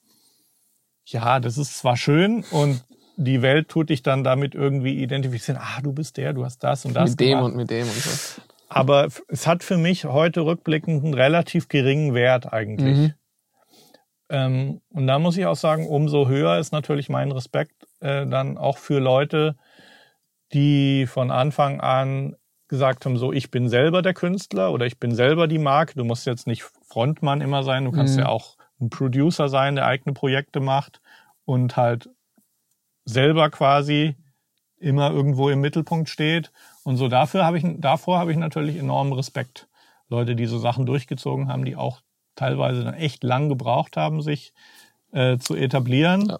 Ja, 1.05 1.39
das 1.39 1.57
ist 1.57 1.79
zwar 1.79 1.97
schön 1.97 2.43
und 2.51 2.83
die 3.17 3.41
Welt 3.41 3.69
tut 3.69 3.89
dich 3.89 4.03
dann 4.03 4.23
damit 4.23 4.55
irgendwie 4.55 5.01
identifizieren. 5.01 5.59
Ah, 5.61 5.81
du 5.81 5.93
bist 5.93 6.17
der, 6.17 6.33
du 6.33 6.45
hast 6.45 6.59
das 6.63 6.85
und 6.85 6.93
das 6.95 7.11
mit 7.11 7.19
dem 7.19 7.29
gemacht. 7.29 7.45
und 7.45 7.55
mit 7.55 7.69
dem 7.69 7.83
und 7.87 7.93
so. 7.95 8.41
Aber 8.69 9.07
es 9.27 9.47
hat 9.47 9.63
für 9.63 9.77
mich 9.77 10.05
heute 10.05 10.41
rückblickend 10.41 11.03
einen 11.03 11.13
relativ 11.13 11.67
geringen 11.67 12.13
Wert 12.13 12.51
eigentlich. 12.53 12.97
Mhm. 12.97 13.13
Ähm, 14.29 14.81
und 14.89 15.07
da 15.07 15.19
muss 15.19 15.37
ich 15.37 15.45
auch 15.45 15.57
sagen, 15.57 15.87
umso 15.87 16.27
höher 16.29 16.57
ist 16.57 16.71
natürlich 16.71 17.09
mein 17.09 17.31
Respekt 17.31 17.75
äh, 17.99 18.25
dann 18.25 18.57
auch 18.57 18.77
für 18.77 18.99
Leute, 18.99 19.55
die 20.53 21.05
von 21.05 21.31
Anfang 21.31 21.81
an 21.81 22.35
gesagt 22.69 23.05
haben, 23.05 23.17
so 23.17 23.33
ich 23.33 23.51
bin 23.51 23.67
selber 23.67 24.01
der 24.01 24.13
Künstler 24.13 24.71
oder 24.71 24.85
ich 24.85 24.97
bin 24.97 25.13
selber 25.13 25.47
die 25.47 25.57
Marke. 25.59 25.95
Du 25.95 26.05
musst 26.05 26.25
jetzt 26.25 26.47
nicht 26.47 26.63
Frontmann 26.63 27.41
immer 27.41 27.63
sein, 27.63 27.83
du 27.83 27.91
kannst 27.91 28.13
Mhm. 28.15 28.21
ja 28.21 28.29
auch 28.29 28.55
ein 28.79 28.89
Producer 28.89 29.49
sein, 29.49 29.75
der 29.75 29.85
eigene 29.85 30.13
Projekte 30.13 30.61
macht 30.61 31.01
und 31.43 31.75
halt 31.75 32.09
selber 33.05 33.49
quasi 33.49 34.15
immer 34.77 35.11
irgendwo 35.11 35.49
im 35.49 35.61
Mittelpunkt 35.61 36.09
steht. 36.09 36.51
Und 36.83 36.97
so 36.97 37.07
dafür 37.07 37.45
habe 37.45 37.57
ich, 37.57 37.65
davor 37.77 38.19
habe 38.19 38.31
ich 38.31 38.37
natürlich 38.37 38.77
enormen 38.77 39.13
Respekt. 39.13 39.67
Leute, 40.09 40.35
die 40.35 40.45
so 40.47 40.57
Sachen 40.57 40.85
durchgezogen 40.85 41.47
haben, 41.47 41.63
die 41.65 41.75
auch 41.75 42.01
teilweise 42.35 42.83
dann 42.83 42.95
echt 42.95 43.23
lang 43.23 43.49
gebraucht 43.49 43.97
haben, 43.97 44.21
sich 44.21 44.53
äh, 45.11 45.37
zu 45.37 45.55
etablieren. 45.55 46.29
Ja. 46.29 46.39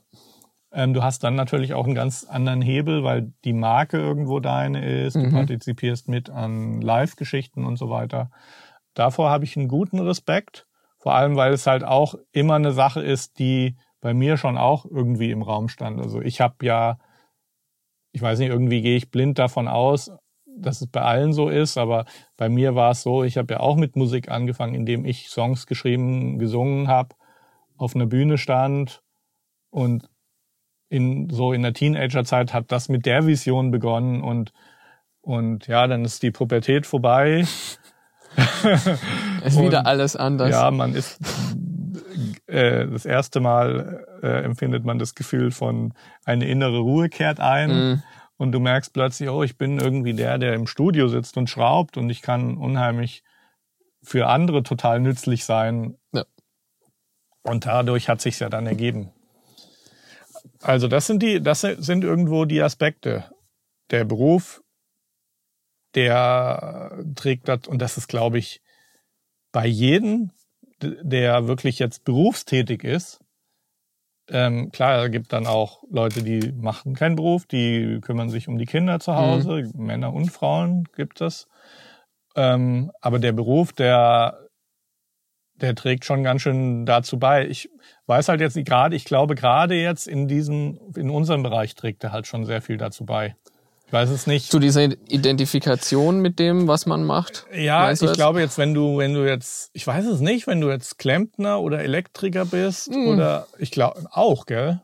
Ähm, 0.74 0.94
du 0.94 1.04
hast 1.04 1.24
dann 1.24 1.36
natürlich 1.36 1.74
auch 1.74 1.86
einen 1.86 1.96
ganz 1.96 2.24
anderen 2.24 2.62
Hebel, 2.62 3.04
weil 3.04 3.34
die 3.44 3.54
Marke 3.54 3.98
irgendwo 3.98 4.40
deine 4.40 4.86
ist. 5.06 5.16
Du 5.16 5.20
Mhm. 5.20 5.32
partizipierst 5.34 6.08
mit 6.08 6.30
an 6.30 6.82
Live-Geschichten 6.82 7.66
und 7.66 7.78
so 7.78 7.90
weiter. 7.90 8.32
Davor 8.94 9.30
habe 9.30 9.44
ich 9.44 9.56
einen 9.58 9.68
guten 9.68 10.00
Respekt. 10.00 10.68
Vor 10.98 11.16
allem, 11.16 11.36
weil 11.36 11.54
es 11.54 11.68
halt 11.68 11.84
auch 11.84 12.16
immer 12.32 12.56
eine 12.56 12.72
Sache 12.72 13.02
ist, 13.02 13.40
die 13.40 13.76
bei 14.02 14.14
mir 14.14 14.38
schon 14.38 14.58
auch 14.58 14.86
irgendwie 14.86 15.32
im 15.32 15.42
Raum 15.44 15.70
stand. 15.70 16.00
Also 16.02 16.22
ich 16.22 16.42
habe 16.42 16.66
ja, 16.66 16.98
ich 18.12 18.22
weiß 18.22 18.40
nicht, 18.40 18.50
irgendwie 18.50 18.82
gehe 18.82 18.98
ich 18.98 19.12
blind 19.12 19.40
davon 19.40 19.68
aus, 19.68 20.12
dass 20.46 20.82
es 20.82 20.88
bei 20.88 21.02
allen 21.02 21.34
so 21.34 21.48
ist, 21.50 21.78
aber 21.78 22.06
bei 22.36 22.50
mir 22.50 22.76
war 22.76 22.92
es 22.92 23.04
so, 23.04 23.24
ich 23.24 23.38
habe 23.38 23.54
ja 23.54 23.60
auch 23.62 23.78
mit 23.78 23.96
Musik 23.96 24.30
angefangen, 24.30 24.74
indem 24.76 25.06
ich 25.06 25.30
Songs 25.30 25.66
geschrieben, 25.66 26.38
gesungen 26.40 26.88
habe, 26.88 27.16
auf 27.78 27.96
einer 27.96 28.06
Bühne 28.08 28.38
stand 28.38 29.02
und 29.70 30.10
in 30.90 31.30
so 31.30 31.54
in 31.54 31.62
der 31.62 31.74
Teenagerzeit 31.74 32.54
hat 32.54 32.72
das 32.72 32.90
mit 32.90 33.06
der 33.06 33.26
Vision 33.26 33.72
begonnen 33.72 34.22
und 34.22 34.52
und 35.22 35.68
ja, 35.68 35.86
dann 35.88 36.04
ist 36.04 36.24
die 36.24 36.32
Pubertät 36.32 36.86
vorbei. 36.88 37.46
Ist 39.44 39.58
Und- 39.58 39.66
wieder 39.66 39.86
alles 39.86 40.16
anders. 40.16 40.50
Ja, 40.52 40.72
man 40.72 40.96
ist 40.96 41.20
äh, 42.52 42.88
das 42.88 43.06
erste 43.06 43.40
Mal 43.40 44.06
äh, 44.22 44.44
empfindet 44.44 44.84
man 44.84 45.00
das 45.00 45.16
Gefühl 45.16 45.52
von 45.52 45.94
eine 46.26 46.48
innere 46.48 46.80
Ruhe 46.80 47.10
kehrt 47.10 47.40
ein 47.40 47.70
Mhm. 47.70 48.04
und 48.38 48.52
du 48.52 48.60
merkst 48.60 48.94
plötzlich, 48.94 49.30
oh, 49.30 49.44
ich 49.44 49.58
bin 49.58 49.80
irgendwie 49.80 50.14
der, 50.14 50.38
der 50.38 50.54
im 50.54 50.68
Studio 50.68 51.08
sitzt 51.08 51.38
und 51.38 51.50
schraubt 51.50 51.98
und 51.98 52.10
ich 52.10 52.22
kann 52.22 52.58
unheimlich 52.58 53.24
für 54.04 54.28
andere 54.28 54.64
total 54.64 55.00
nützlich 55.00 55.46
sein. 55.46 55.98
Ja. 56.12 56.26
Und 57.44 57.66
dadurch 57.66 58.10
hat 58.10 58.22
sich's 58.22 58.40
ja 58.40 58.50
dann 58.50 58.68
ergeben. 58.68 59.12
Also 60.62 60.88
das 60.88 61.08
sind 61.08 61.24
die, 61.24 61.42
das 61.42 61.62
sind 61.62 62.04
irgendwo 62.04 62.46
die 62.46 62.62
Aspekte. 62.62 63.26
Der 63.92 64.06
Beruf, 64.06 64.62
der 65.96 66.98
trägt 67.16 67.48
das, 67.48 67.68
und 67.68 67.80
das 67.80 67.98
ist, 67.98 68.08
glaube 68.08 68.38
ich, 68.38 68.62
bei 69.52 69.66
jedem, 69.66 70.32
der 70.84 71.48
wirklich 71.48 71.80
jetzt 71.80 72.04
berufstätig 72.04 72.84
ist, 72.84 73.20
ähm, 74.32 74.72
klar, 74.72 75.04
es 75.04 75.12
gibt 75.12 75.34
dann 75.34 75.46
auch 75.46 75.84
Leute, 75.90 76.24
die 76.24 76.54
machen 76.54 76.96
keinen 76.96 77.18
Beruf, 77.18 77.46
die 77.46 78.00
kümmern 78.02 78.30
sich 78.30 78.48
um 78.48 78.58
die 78.58 78.66
Kinder 78.66 79.00
zu 79.00 79.16
Hause, 79.16 79.70
Männer 79.76 80.14
und 80.14 80.32
Frauen 80.32 80.86
gibt 80.96 81.20
es. 81.20 81.48
Ähm, 82.36 82.92
aber 83.02 83.20
der 83.20 83.34
Beruf, 83.34 83.74
der, 83.74 84.48
der 85.56 85.76
trägt 85.76 86.06
schon 86.06 86.24
ganz 86.24 86.44
schön 86.44 86.86
dazu 86.86 87.20
bei. 87.20 87.46
Ich 87.48 87.70
weiß 88.06 88.30
halt 88.30 88.40
jetzt 88.40 88.56
nicht 88.56 88.68
gerade, 88.68 88.96
ich 88.96 89.04
glaube 89.04 89.36
gerade 89.36 89.76
jetzt 89.76 90.08
in 90.08 90.30
diesem, 90.30 90.80
in 90.96 91.10
unserem 91.10 91.44
Bereich 91.44 91.76
trägt 91.76 92.04
er 92.04 92.14
halt 92.14 92.26
schon 92.26 92.46
sehr 92.46 92.62
viel 92.62 92.78
dazu 92.78 93.06
bei. 93.06 93.36
Ich 93.92 93.94
weiß 93.94 94.10
es 94.10 94.26
nicht. 94.26 94.50
Zu 94.50 94.60
dieser 94.60 94.84
Identifikation 95.10 96.22
mit 96.22 96.40
dem, 96.40 96.70
was 96.70 96.86
man 96.86 97.04
macht. 97.04 97.46
Ja, 97.54 97.92
ich 97.92 98.00
das? 98.00 98.14
glaube 98.14 98.40
jetzt, 98.40 98.58
wenn 98.58 98.74
du, 98.74 98.98
wenn 99.00 99.14
du 99.14 99.28
jetzt, 99.28 99.70
ich 99.74 99.86
weiß 99.86 100.06
es 100.06 100.22
nicht, 100.22 100.48
wenn 100.48 100.62
du 100.62 100.70
jetzt 100.70 100.98
Klempner 100.98 101.60
oder 101.60 101.80
Elektriker 101.84 102.46
bist 102.46 102.90
Mhm. 102.90 103.08
oder 103.10 103.48
ich 103.60 103.70
glaube 103.70 104.06
auch, 104.12 104.46
gell? 104.46 104.80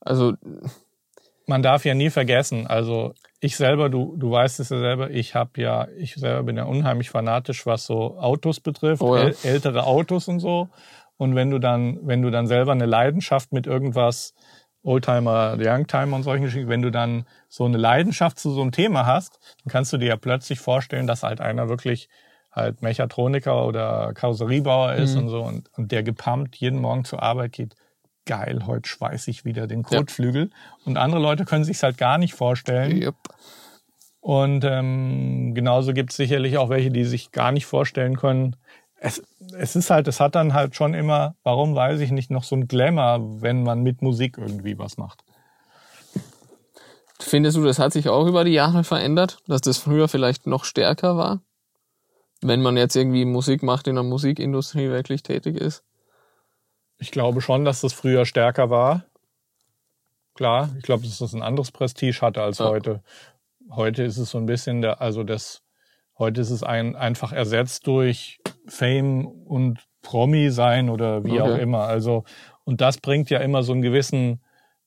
Also, 0.00 0.34
Man 1.46 1.62
darf 1.62 1.86
ja 1.86 1.94
nie 1.94 2.10
vergessen, 2.10 2.66
also 2.66 3.14
ich 3.40 3.56
selber, 3.56 3.88
du, 3.88 4.14
du 4.18 4.30
weißt 4.30 4.60
es 4.60 4.68
ja 4.68 4.78
selber, 4.78 5.10
ich 5.10 5.34
habe 5.34 5.58
ja, 5.62 5.88
ich 5.96 6.16
selber 6.16 6.42
bin 6.42 6.58
ja 6.58 6.64
unheimlich 6.64 7.08
fanatisch, 7.08 7.64
was 7.64 7.86
so 7.86 8.18
Autos 8.18 8.60
betrifft, 8.60 9.00
Oh 9.02 9.16
ja. 9.16 9.28
äl 9.28 9.36
ältere 9.42 9.84
Autos 9.84 10.28
und 10.28 10.40
so. 10.40 10.68
Und 11.16 11.34
wenn 11.34 11.50
du 11.50 11.58
dann, 11.58 11.98
wenn 12.02 12.20
du 12.20 12.30
dann 12.30 12.46
selber 12.46 12.72
eine 12.72 12.84
Leidenschaft 12.86 13.52
mit 13.52 13.66
irgendwas, 13.66 14.34
Oldtimer, 14.82 15.56
Youngtimer 15.58 16.16
und 16.16 16.22
solchen 16.22 16.44
Geschichten, 16.44 16.68
wenn 16.68 16.82
du 16.82 16.90
dann 16.90 17.26
so 17.48 17.64
eine 17.64 17.76
Leidenschaft 17.76 18.38
zu 18.38 18.50
so 18.50 18.62
einem 18.62 18.72
Thema 18.72 19.06
hast, 19.06 19.38
dann 19.62 19.70
kannst 19.70 19.92
du 19.92 19.98
dir 19.98 20.08
ja 20.08 20.16
plötzlich 20.16 20.58
vorstellen, 20.60 21.06
dass 21.06 21.22
halt 21.22 21.40
einer 21.40 21.68
wirklich 21.68 22.08
halt 22.50 22.82
Mechatroniker 22.82 23.66
oder 23.66 24.12
Karosseriebauer 24.14 24.94
ist 24.94 25.14
Mhm. 25.14 25.20
und 25.22 25.28
so 25.28 25.42
und, 25.42 25.70
und 25.76 25.92
der 25.92 26.02
gepumpt 26.02 26.56
jeden 26.56 26.80
Morgen 26.80 27.04
zur 27.04 27.22
Arbeit 27.22 27.52
geht. 27.52 27.74
Geil, 28.26 28.66
heute 28.66 28.88
schweiß 28.88 29.28
ich 29.28 29.44
wieder 29.44 29.66
den 29.66 29.82
Kotflügel. 29.82 30.50
Und 30.84 30.96
andere 30.98 31.20
Leute 31.20 31.44
können 31.44 31.64
sich's 31.64 31.82
halt 31.82 31.96
gar 31.98 32.18
nicht 32.18 32.34
vorstellen. 32.34 32.96
yep. 33.00 33.14
Und 34.20 34.64
ähm, 34.64 35.54
genauso 35.54 35.94
gibt 35.94 36.10
es 36.10 36.16
sicherlich 36.16 36.58
auch 36.58 36.68
welche, 36.68 36.90
die 36.90 37.04
sich 37.04 37.32
gar 37.32 37.52
nicht 37.52 37.64
vorstellen 37.66 38.16
können. 38.16 38.56
Es, 39.02 39.22
es 39.56 39.76
ist 39.76 39.88
halt, 39.88 40.08
es 40.08 40.20
hat 40.20 40.34
dann 40.34 40.52
halt 40.52 40.76
schon 40.76 40.92
immer, 40.92 41.34
warum 41.42 41.74
weiß 41.74 42.00
ich 42.00 42.10
nicht, 42.10 42.30
noch 42.30 42.44
so 42.44 42.54
ein 42.54 42.68
Glamour, 42.68 43.40
wenn 43.40 43.62
man 43.62 43.82
mit 43.82 44.02
Musik 44.02 44.36
irgendwie 44.36 44.78
was 44.78 44.98
macht. 44.98 45.24
findest 47.18 47.56
du, 47.56 47.64
das 47.64 47.78
hat 47.78 47.94
sich 47.94 48.08
auch 48.10 48.26
über 48.26 48.44
die 48.44 48.52
Jahre 48.52 48.84
verändert, 48.84 49.38
dass 49.46 49.62
das 49.62 49.78
früher 49.78 50.06
vielleicht 50.06 50.46
noch 50.46 50.64
stärker 50.64 51.16
war? 51.16 51.40
Wenn 52.42 52.60
man 52.60 52.76
jetzt 52.76 52.94
irgendwie 52.94 53.24
Musik 53.24 53.62
macht, 53.62 53.86
in 53.86 53.94
der 53.94 54.04
Musikindustrie 54.04 54.90
wirklich 54.90 55.22
tätig 55.22 55.56
ist? 55.56 55.82
Ich 56.98 57.10
glaube 57.10 57.40
schon, 57.40 57.64
dass 57.64 57.80
das 57.80 57.94
früher 57.94 58.26
stärker 58.26 58.68
war. 58.68 59.04
Klar, 60.34 60.70
ich 60.76 60.84
glaube, 60.84 61.04
dass 61.04 61.18
das 61.18 61.34
ein 61.34 61.42
anderes 61.42 61.70
Prestige 61.70 62.20
hatte 62.20 62.42
als 62.42 62.58
Ja. 62.58 62.66
heute. 62.66 63.02
Heute 63.70 64.02
ist 64.02 64.18
es 64.18 64.30
so 64.30 64.38
ein 64.38 64.46
bisschen 64.46 64.82
der, 64.82 65.00
also 65.00 65.22
das, 65.22 65.62
heute 66.18 66.40
ist 66.40 66.50
es 66.50 66.62
ein, 66.62 66.96
einfach 66.96 67.32
ersetzt 67.32 67.86
durch 67.86 68.39
Fame 68.70 69.26
und 69.26 69.80
Promi 70.02 70.50
sein 70.50 70.88
oder 70.88 71.24
wie 71.24 71.40
Okay. 71.40 71.40
auch 71.42 71.58
immer. 71.58 71.80
Also, 71.80 72.24
und 72.64 72.80
das 72.80 72.98
bringt 72.98 73.28
ja 73.30 73.38
immer 73.40 73.62
so 73.62 73.72
einen 73.72 73.82
gewissen 73.82 74.40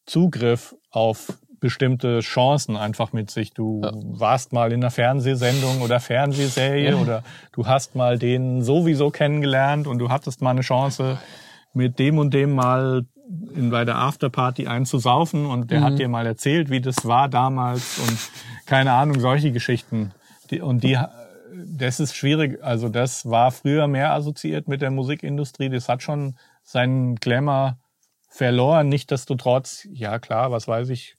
Zugriff 0.05 0.75
auf 0.91 1.37
bestimmte 1.59 2.19
Chancen 2.19 2.75
einfach 2.75 3.13
mit 3.13 3.31
sich. 3.31 3.53
Du 3.53 3.81
Ja. 3.83 3.91
warst 4.19 4.51
mal 4.51 4.71
in 4.73 4.81
einer 4.83 4.91
Fernsehsendung 4.91 5.81
oder 5.81 5.99
Fernsehserie 6.01 6.91
Ja. 6.91 6.97
oder 6.97 7.23
du 7.53 7.67
hast 7.67 7.95
mal 7.95 8.19
den 8.19 8.61
sowieso 8.63 9.11
kennengelernt 9.11 9.87
und 9.87 9.99
du 9.99 10.09
hattest 10.09 10.41
mal 10.41 10.49
eine 10.51 10.61
Chance, 10.61 11.19
mit 11.73 11.99
dem 11.99 12.17
und 12.17 12.33
dem 12.33 12.53
mal 12.53 13.05
in, 13.55 13.69
bei 13.69 13.85
der 13.85 13.95
Afterparty 13.97 14.67
einzusaufen 14.67 15.45
und 15.45 15.71
der 15.71 15.79
Mhm. 15.79 15.83
hat 15.85 15.99
dir 15.99 16.09
mal 16.09 16.25
erzählt, 16.25 16.69
wie 16.69 16.81
das 16.81 17.05
war 17.05 17.29
damals 17.29 17.97
und 17.97 18.17
keine 18.65 18.91
Ahnung, 18.91 19.19
solche 19.21 19.51
Geschichten. 19.53 20.11
Die, 20.51 20.59
und 20.59 20.83
die, 20.83 20.97
das 21.55 21.99
ist 21.99 22.15
schwierig. 22.15 22.63
Also 22.63 22.89
das 22.89 23.29
war 23.29 23.51
früher 23.51 23.87
mehr 23.87 24.13
assoziiert 24.13 24.67
mit 24.67 24.81
der 24.81 24.91
Musikindustrie. 24.91 25.69
Das 25.69 25.89
hat 25.89 26.01
schon 26.01 26.35
seinen 26.63 27.15
Glamour 27.15 27.77
verloren. 28.27 28.89
Nichtsdestotrotz, 28.89 29.87
ja 29.91 30.19
klar, 30.19 30.51
was 30.51 30.67
weiß 30.67 30.89
ich, 30.89 31.15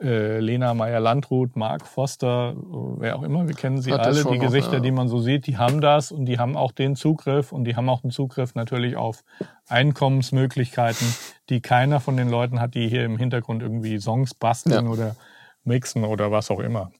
äh, 0.00 0.40
Lena 0.40 0.74
Meyer-Landrut, 0.74 1.56
Mark 1.56 1.86
Foster, 1.86 2.54
wer 2.98 3.16
auch 3.16 3.22
immer, 3.22 3.46
wir 3.46 3.54
kennen 3.54 3.80
sie 3.80 3.92
Hat 3.92 4.00
alle, 4.00 4.24
die 4.24 4.30
noch, 4.30 4.38
Gesichter, 4.40 4.74
ja. 4.74 4.80
die 4.80 4.90
man 4.90 5.08
so 5.08 5.20
sieht, 5.20 5.46
die 5.46 5.58
haben 5.58 5.80
das 5.80 6.10
und 6.10 6.26
die 6.26 6.38
haben 6.38 6.56
auch 6.56 6.72
den 6.72 6.96
Zugriff 6.96 7.52
und 7.52 7.64
die 7.64 7.76
haben 7.76 7.88
auch 7.88 8.00
den 8.00 8.10
Zugriff 8.10 8.54
natürlich 8.54 8.96
auf 8.96 9.22
Einkommensmöglichkeiten, 9.68 11.06
die 11.48 11.60
keiner 11.60 12.00
von 12.00 12.16
den 12.16 12.28
Leuten 12.28 12.60
hat, 12.60 12.74
die 12.74 12.88
hier 12.88 13.04
im 13.04 13.16
Hintergrund 13.16 13.62
irgendwie 13.62 13.98
Songs 14.00 14.34
basteln 14.34 14.86
Ja. 14.86 14.90
oder 14.90 15.16
mixen 15.64 16.04
oder 16.04 16.32
was 16.32 16.50
auch 16.50 16.60
immer. 16.60 16.90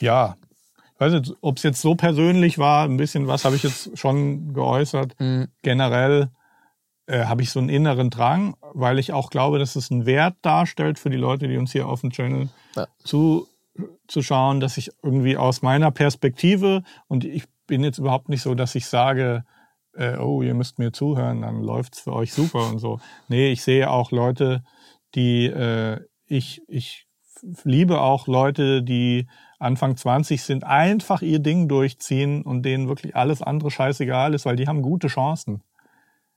Ja, 0.00 0.36
weiß 0.98 1.12
nicht, 1.12 1.34
ob 1.40 1.56
es 1.56 1.62
jetzt 1.62 1.80
so 1.80 1.94
persönlich 1.94 2.58
war, 2.58 2.84
ein 2.84 2.96
bisschen 2.96 3.26
was 3.26 3.44
habe 3.44 3.56
ich 3.56 3.62
jetzt 3.62 3.96
schon 3.98 4.52
geäußert. 4.52 5.14
Mhm. 5.20 5.48
Generell 5.62 6.30
äh, 7.06 7.24
habe 7.24 7.42
ich 7.42 7.50
so 7.50 7.60
einen 7.60 7.68
inneren 7.68 8.10
Drang, 8.10 8.56
weil 8.74 8.98
ich 8.98 9.12
auch 9.12 9.30
glaube, 9.30 9.58
dass 9.58 9.76
es 9.76 9.90
einen 9.90 10.06
Wert 10.06 10.36
darstellt 10.42 10.98
für 10.98 11.10
die 11.10 11.16
Leute, 11.16 11.48
die 11.48 11.56
uns 11.56 11.72
hier 11.72 11.88
auf 11.88 12.00
dem 12.02 12.10
Channel 12.10 12.48
Ja. 12.76 12.86
zu, 13.04 13.46
zu 14.08 14.22
schauen, 14.22 14.60
dass 14.60 14.76
ich 14.76 14.90
irgendwie 15.02 15.36
aus 15.36 15.62
meiner 15.62 15.90
Perspektive 15.90 16.82
und 17.06 17.24
ich 17.24 17.44
bin 17.66 17.84
jetzt 17.84 17.98
überhaupt 17.98 18.28
nicht 18.28 18.42
so, 18.42 18.54
dass 18.54 18.74
ich 18.74 18.86
sage, 18.86 19.44
äh, 19.94 20.16
oh, 20.16 20.42
ihr 20.42 20.54
müsst 20.54 20.78
mir 20.78 20.92
zuhören, 20.92 21.42
dann 21.42 21.62
läuft's 21.62 22.00
für 22.00 22.12
euch 22.12 22.32
super 22.32 22.68
und 22.68 22.78
so. 22.78 22.98
Nee, 23.28 23.50
ich 23.52 23.62
sehe 23.62 23.90
auch 23.90 24.10
Leute, 24.10 24.62
die 25.14 25.46
äh, 25.46 26.00
ich, 26.26 26.62
ich 26.68 27.06
liebe 27.64 28.00
auch 28.00 28.26
Leute, 28.26 28.82
die 28.82 29.28
Anfang 29.58 29.96
20 29.96 30.42
sind, 30.42 30.64
einfach 30.64 31.22
ihr 31.22 31.40
Ding 31.40 31.68
durchziehen 31.68 32.42
und 32.42 32.62
denen 32.62 32.88
wirklich 32.88 33.16
alles 33.16 33.42
andere 33.42 33.70
scheißegal 33.70 34.34
ist, 34.34 34.46
weil 34.46 34.56
die 34.56 34.68
haben 34.68 34.82
gute 34.82 35.08
Chancen. 35.08 35.62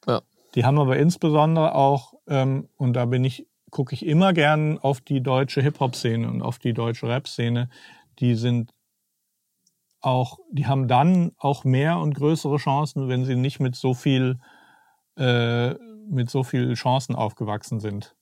Ja. 0.07 0.21
Die 0.55 0.65
haben 0.65 0.79
aber 0.79 0.97
insbesondere 0.97 1.75
auch, 1.75 2.13
ähm, 2.27 2.67
und 2.77 2.93
da 2.93 3.05
bin 3.05 3.23
ich, 3.23 3.47
gucke 3.69 3.93
ich 3.93 4.05
immer 4.05 4.33
gern 4.33 4.79
auf 4.79 5.01
die 5.01 5.21
deutsche 5.21 5.61
Hip-Hop-Szene 5.61 6.27
und 6.27 6.41
auf 6.41 6.59
die 6.59 6.73
deutsche 6.73 7.07
Rap-Szene, 7.07 7.69
die 8.19 8.35
sind 8.35 8.73
auch, 10.01 10.39
die 10.51 10.65
haben 10.65 10.87
dann 10.87 11.31
auch 11.37 11.63
mehr 11.63 11.99
und 11.99 12.15
größere 12.15 12.57
Chancen, 12.57 13.07
wenn 13.07 13.23
sie 13.23 13.35
nicht 13.35 13.59
mit 13.59 13.75
so 13.75 13.93
viel, 13.93 14.39
äh, 15.15 15.75
mit 16.09 16.29
so 16.29 16.43
viel 16.43 16.73
Chancen 16.73 17.15
aufgewachsen 17.15 17.79
sind. 17.79 18.15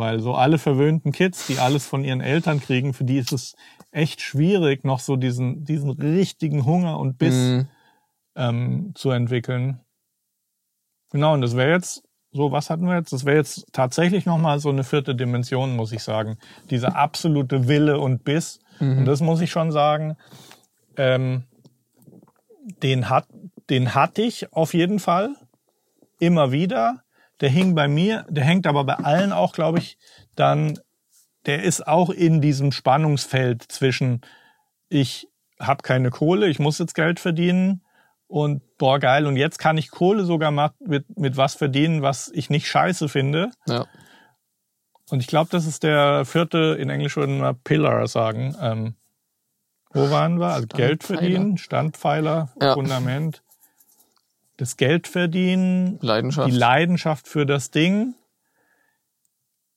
Weil 0.00 0.18
so 0.20 0.34
alle 0.34 0.58
verwöhnten 0.58 1.12
Kids, 1.12 1.46
die 1.46 1.58
alles 1.58 1.86
von 1.86 2.02
ihren 2.02 2.20
Eltern 2.20 2.60
kriegen, 2.60 2.92
für 2.94 3.04
die 3.04 3.18
ist 3.18 3.32
es 3.32 3.54
echt 3.92 4.20
schwierig, 4.20 4.82
noch 4.84 4.98
so 4.98 5.14
diesen, 5.16 5.64
diesen 5.64 5.90
richtigen 5.90 6.64
Hunger 6.64 6.98
und 6.98 7.18
Biss 7.18 7.34
Mhm. 7.34 7.68
ähm, 8.34 8.92
zu 8.94 9.10
entwickeln. 9.10 9.80
Genau, 11.12 11.34
und 11.34 11.40
das 11.42 11.54
wäre 11.56 11.70
jetzt, 11.70 12.02
so 12.32 12.50
was 12.52 12.70
hatten 12.70 12.86
wir 12.86 12.96
jetzt? 12.96 13.12
Das 13.12 13.24
wäre 13.24 13.36
jetzt 13.36 13.66
tatsächlich 13.72 14.26
nochmal 14.26 14.58
so 14.60 14.68
eine 14.70 14.84
vierte 14.84 15.14
Dimension, 15.14 15.76
muss 15.76 15.92
ich 15.92 16.02
sagen. 16.02 16.38
Dieser 16.70 16.96
absolute 16.96 17.68
Wille 17.68 17.98
und 18.00 18.24
Biss. 18.24 18.58
Und 18.98 19.04
das 19.04 19.20
muss 19.20 19.40
ich 19.40 19.50
schon 19.50 19.72
sagen, 19.72 20.16
ähm, 20.96 21.44
den, 22.82 23.10
hat, 23.10 23.26
den 23.68 23.94
hatte 23.94 24.22
ich 24.22 24.52
auf 24.52 24.72
jeden 24.74 24.98
Fall 25.00 25.34
immer 26.18 26.52
wieder. 26.52 27.02
Der 27.40 27.48
hing 27.48 27.74
bei 27.74 27.88
mir, 27.88 28.26
der 28.28 28.44
hängt 28.44 28.66
aber 28.66 28.84
bei 28.84 28.94
allen 28.94 29.32
auch, 29.32 29.52
glaube 29.52 29.78
ich, 29.78 29.98
dann, 30.34 30.78
der 31.46 31.62
ist 31.62 31.86
auch 31.86 32.10
in 32.10 32.40
diesem 32.40 32.72
Spannungsfeld 32.72 33.62
zwischen, 33.62 34.20
ich 34.88 35.28
habe 35.58 35.82
keine 35.82 36.10
Kohle, 36.10 36.48
ich 36.48 36.58
muss 36.58 36.78
jetzt 36.78 36.94
Geld 36.94 37.20
verdienen 37.20 37.82
und 38.26 38.62
boah, 38.78 38.98
geil, 38.98 39.26
und 39.26 39.36
jetzt 39.36 39.58
kann 39.58 39.76
ich 39.78 39.90
Kohle 39.90 40.24
sogar 40.24 40.50
mit, 40.80 41.18
mit 41.18 41.36
was 41.36 41.54
verdienen, 41.54 42.02
was 42.02 42.30
ich 42.32 42.50
nicht 42.50 42.68
scheiße 42.68 43.08
finde. 43.08 43.50
Ja. 43.66 43.86
Und 45.10 45.20
ich 45.20 45.26
glaube, 45.26 45.50
das 45.50 45.66
ist 45.66 45.82
der 45.82 46.24
vierte, 46.24 46.76
in 46.78 46.90
Englisch 46.90 47.16
würden 47.16 47.40
wir 47.40 47.54
Pillar 47.54 48.06
sagen. 48.06 48.54
Ähm, 48.60 48.94
wo 49.92 50.10
waren 50.10 50.38
wir? 50.38 50.48
Also 50.48 50.68
Geld 50.68 51.02
verdienen, 51.02 51.58
Standpfeiler, 51.58 52.50
Ja. 52.60 52.74
Fundament. 52.74 53.42
Das 54.60 54.76
Geld 54.76 55.08
verdienen, 55.08 55.98
Leidenschaft. 56.02 56.48
die 56.52 56.56
Leidenschaft 56.56 57.26
für 57.26 57.46
das 57.46 57.70
Ding, 57.70 58.14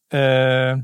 äh, 0.09 0.77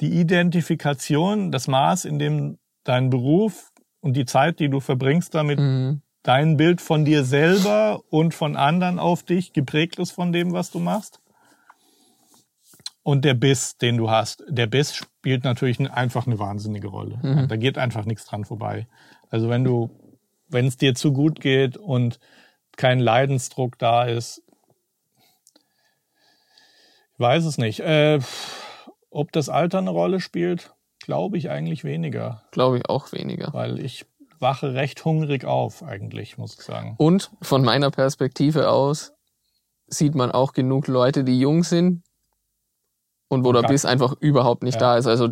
die 0.00 0.18
Identifikation, 0.18 1.52
das 1.52 1.68
Maß, 1.68 2.06
in 2.06 2.18
dem 2.18 2.58
dein 2.84 3.10
Beruf 3.10 3.70
und 4.00 4.14
die 4.16 4.24
Zeit, 4.24 4.60
die 4.60 4.68
du 4.70 4.80
verbringst 4.80 5.34
damit, 5.34 5.58
Mhm. 5.58 6.00
dein 6.22 6.56
Bild 6.56 6.80
von 6.80 7.04
dir 7.04 7.22
selber 7.24 8.02
und 8.10 8.32
von 8.34 8.56
anderen 8.56 8.98
auf 8.98 9.22
dich 9.22 9.52
geprägt 9.52 9.98
ist 9.98 10.12
von 10.12 10.32
dem, 10.32 10.52
was 10.52 10.70
du 10.70 10.78
machst. 10.78 11.20
Und 13.02 13.26
der 13.26 13.34
Biss, 13.34 13.76
den 13.76 13.98
du 13.98 14.08
hast. 14.10 14.42
Der 14.48 14.66
Biss 14.66 14.94
spielt 14.96 15.44
natürlich 15.44 15.78
einfach 15.90 16.26
eine 16.26 16.38
wahnsinnige 16.38 16.88
Rolle. 16.88 17.18
Mhm. 17.22 17.48
Da 17.48 17.56
geht 17.56 17.76
einfach 17.76 18.06
nichts 18.06 18.24
dran 18.24 18.46
vorbei. 18.46 18.86
Also 19.28 19.50
wenn 19.50 19.64
du, 19.64 19.90
wenn 20.48 20.66
es 20.66 20.78
dir 20.78 20.94
zu 20.94 21.12
gut 21.12 21.40
geht 21.42 21.76
und 21.76 22.18
kein 22.76 22.98
Leidensdruck 23.00 23.78
da 23.78 24.04
ist, 24.04 24.42
ich 27.14 27.20
weiß 27.20 27.44
es 27.44 27.58
nicht. 27.58 27.80
Äh, 27.80 28.20
ob 29.10 29.32
das 29.32 29.48
Alter 29.48 29.78
eine 29.78 29.90
Rolle 29.90 30.20
spielt, 30.20 30.74
glaube 30.98 31.38
ich 31.38 31.50
eigentlich 31.50 31.84
weniger, 31.84 32.42
Glaube 32.50 32.78
ich 32.78 32.88
auch 32.88 33.12
weniger. 33.12 33.52
weil 33.52 33.78
ich 33.78 34.06
wache 34.40 34.74
recht 34.74 35.04
hungrig 35.04 35.44
auf, 35.44 35.82
eigentlich, 35.82 36.36
muss 36.38 36.54
ich 36.54 36.62
sagen. 36.62 36.94
Und 36.98 37.30
von 37.40 37.62
meiner 37.64 37.90
Perspektive 37.90 38.68
aus 38.68 39.12
sieht 39.86 40.14
man 40.14 40.32
auch 40.32 40.52
genug 40.52 40.88
Leute, 40.88 41.22
die 41.24 41.38
jung 41.38 41.62
sind 41.62 42.02
und 43.28 43.44
wo 43.44 43.50
Und 43.50 43.54
der 43.62 43.68
Biss 43.68 43.84
einfach 43.84 44.14
überhaupt 44.18 44.62
nicht 44.64 44.74
Ja. 44.74 44.80
da 44.80 44.96
ist. 44.98 45.06
Also 45.06 45.28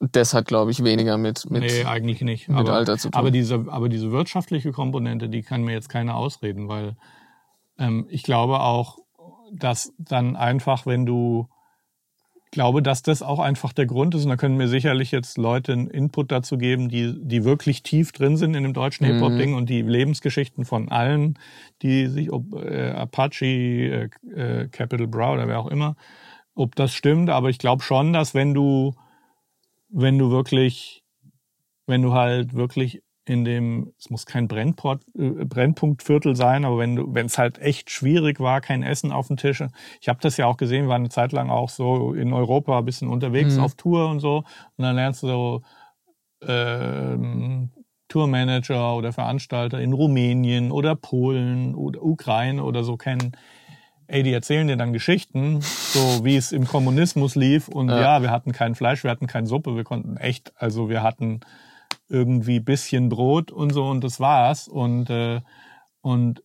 das 0.00 0.32
hat, 0.34 0.46
glaube 0.46 0.70
ich, 0.70 0.84
weniger 0.84 1.18
mit, 1.18 1.50
mit 1.50 1.62
nee, 1.62 1.84
eigentlich 1.84 2.20
nicht. 2.20 2.48
mit 2.48 2.58
aber, 2.58 2.72
Alter 2.74 2.96
zu 2.98 3.10
tun. 3.10 3.18
Aber 3.18 3.30
diese, 3.30 3.64
aber 3.68 3.88
diese 3.88 4.12
wirtschaftliche 4.12 4.70
Komponente, 4.72 5.28
die 5.28 5.42
kann 5.42 5.62
mir 5.62 5.72
jetzt 5.72 5.88
keiner 5.88 6.16
ausreden, 6.16 6.68
weil 6.68 6.96
ähm, 7.78 8.06
ich 8.08 8.22
glaube 8.22 8.60
auch, 8.60 8.98
dass 9.52 9.92
dann 9.98 10.36
einfach, 10.36 10.86
wenn 10.86 11.04
du, 11.04 11.48
ich 12.44 12.50
glaube, 12.52 12.80
dass 12.82 13.02
das 13.02 13.22
auch 13.22 13.40
einfach 13.40 13.72
der 13.72 13.86
Grund 13.86 14.14
ist, 14.14 14.24
und 14.24 14.30
da 14.30 14.36
können 14.36 14.56
mir 14.56 14.68
sicherlich 14.68 15.10
jetzt 15.10 15.36
Leute 15.36 15.72
einen 15.72 15.88
Input 15.88 16.30
dazu 16.30 16.58
geben, 16.58 16.88
die, 16.88 17.14
die 17.20 17.44
wirklich 17.44 17.82
tief 17.82 18.12
drin 18.12 18.36
sind 18.36 18.54
in 18.54 18.62
dem 18.62 18.74
deutschen 18.74 19.06
Mhm. 19.06 19.14
Hip-Hop-Ding 19.14 19.54
und 19.54 19.68
die 19.68 19.82
Lebensgeschichten 19.82 20.64
von 20.64 20.90
allen, 20.90 21.38
die 21.82 22.06
sich, 22.06 22.32
ob 22.32 22.54
äh, 22.54 22.90
Apache, 22.90 23.44
äh, 23.46 24.08
äh, 24.34 24.68
Capital 24.68 25.08
Bra 25.08 25.32
oder 25.32 25.48
wer 25.48 25.58
auch 25.58 25.68
immer, 25.68 25.96
ob 26.54 26.76
das 26.76 26.94
stimmt, 26.94 27.30
aber 27.30 27.50
ich 27.50 27.58
glaube 27.58 27.82
schon, 27.82 28.12
dass 28.12 28.34
wenn 28.34 28.54
du, 28.54 28.94
wenn 29.88 30.18
du 30.18 30.30
wirklich, 30.30 31.02
wenn 31.86 32.02
du 32.02 32.12
halt 32.12 32.54
wirklich 32.54 33.02
in 33.24 33.44
dem, 33.44 33.92
es 33.98 34.08
muss 34.08 34.24
kein 34.24 34.48
Brennport, 34.48 35.02
äh, 35.18 35.44
Brennpunktviertel 35.44 36.34
sein, 36.34 36.64
aber 36.64 36.78
wenn 36.78 36.96
du, 36.96 37.14
wenn 37.14 37.26
es 37.26 37.36
halt 37.36 37.58
echt 37.58 37.90
schwierig 37.90 38.40
war, 38.40 38.60
kein 38.62 38.82
Essen 38.82 39.12
auf 39.12 39.26
dem 39.28 39.36
Tisch. 39.36 39.62
Ich 40.00 40.08
habe 40.08 40.18
das 40.22 40.36
ja 40.38 40.46
auch 40.46 40.56
gesehen, 40.56 40.88
war 40.88 40.96
eine 40.96 41.10
Zeit 41.10 41.32
lang 41.32 41.50
auch 41.50 41.68
so 41.68 42.14
in 42.14 42.32
Europa 42.32 42.78
ein 42.78 42.84
bisschen 42.86 43.08
unterwegs 43.08 43.56
Mhm. 43.56 43.60
auf 43.64 43.74
Tour 43.74 44.08
und 44.08 44.20
so. 44.20 44.38
Und 44.38 44.84
dann 44.84 44.96
lernst 44.96 45.22
du 45.22 45.26
so 45.26 45.62
ähm, 46.42 47.70
Tourmanager 48.08 48.96
oder 48.96 49.12
Veranstalter 49.12 49.80
in 49.80 49.92
Rumänien 49.92 50.70
oder 50.72 50.96
Polen 50.96 51.74
oder 51.74 52.02
Ukraine 52.02 52.64
oder 52.64 52.82
so 52.84 52.96
kennen. 52.96 53.32
Ey, 54.08 54.22
die 54.22 54.32
erzählen 54.32 54.66
dir 54.66 54.78
dann 54.78 54.94
Geschichten, 54.94 55.60
so 55.60 56.24
wie 56.24 56.36
es 56.36 56.50
im 56.52 56.66
Kommunismus 56.66 57.34
lief. 57.34 57.68
Und 57.68 57.90
Ja. 57.90 58.00
ja, 58.00 58.22
wir 58.22 58.30
hatten 58.30 58.52
kein 58.52 58.74
Fleisch, 58.74 59.04
wir 59.04 59.10
hatten 59.10 59.26
keine 59.26 59.46
Suppe, 59.46 59.76
wir 59.76 59.84
konnten 59.84 60.16
echt, 60.16 60.52
also 60.56 60.88
wir 60.88 61.02
hatten 61.02 61.40
irgendwie 62.08 62.58
bisschen 62.58 63.10
Brot 63.10 63.50
und 63.50 63.70
so 63.74 63.86
und 63.86 64.02
das 64.02 64.18
war's. 64.18 64.66
Und, 64.66 65.10
äh, 65.10 65.42
und 66.00 66.42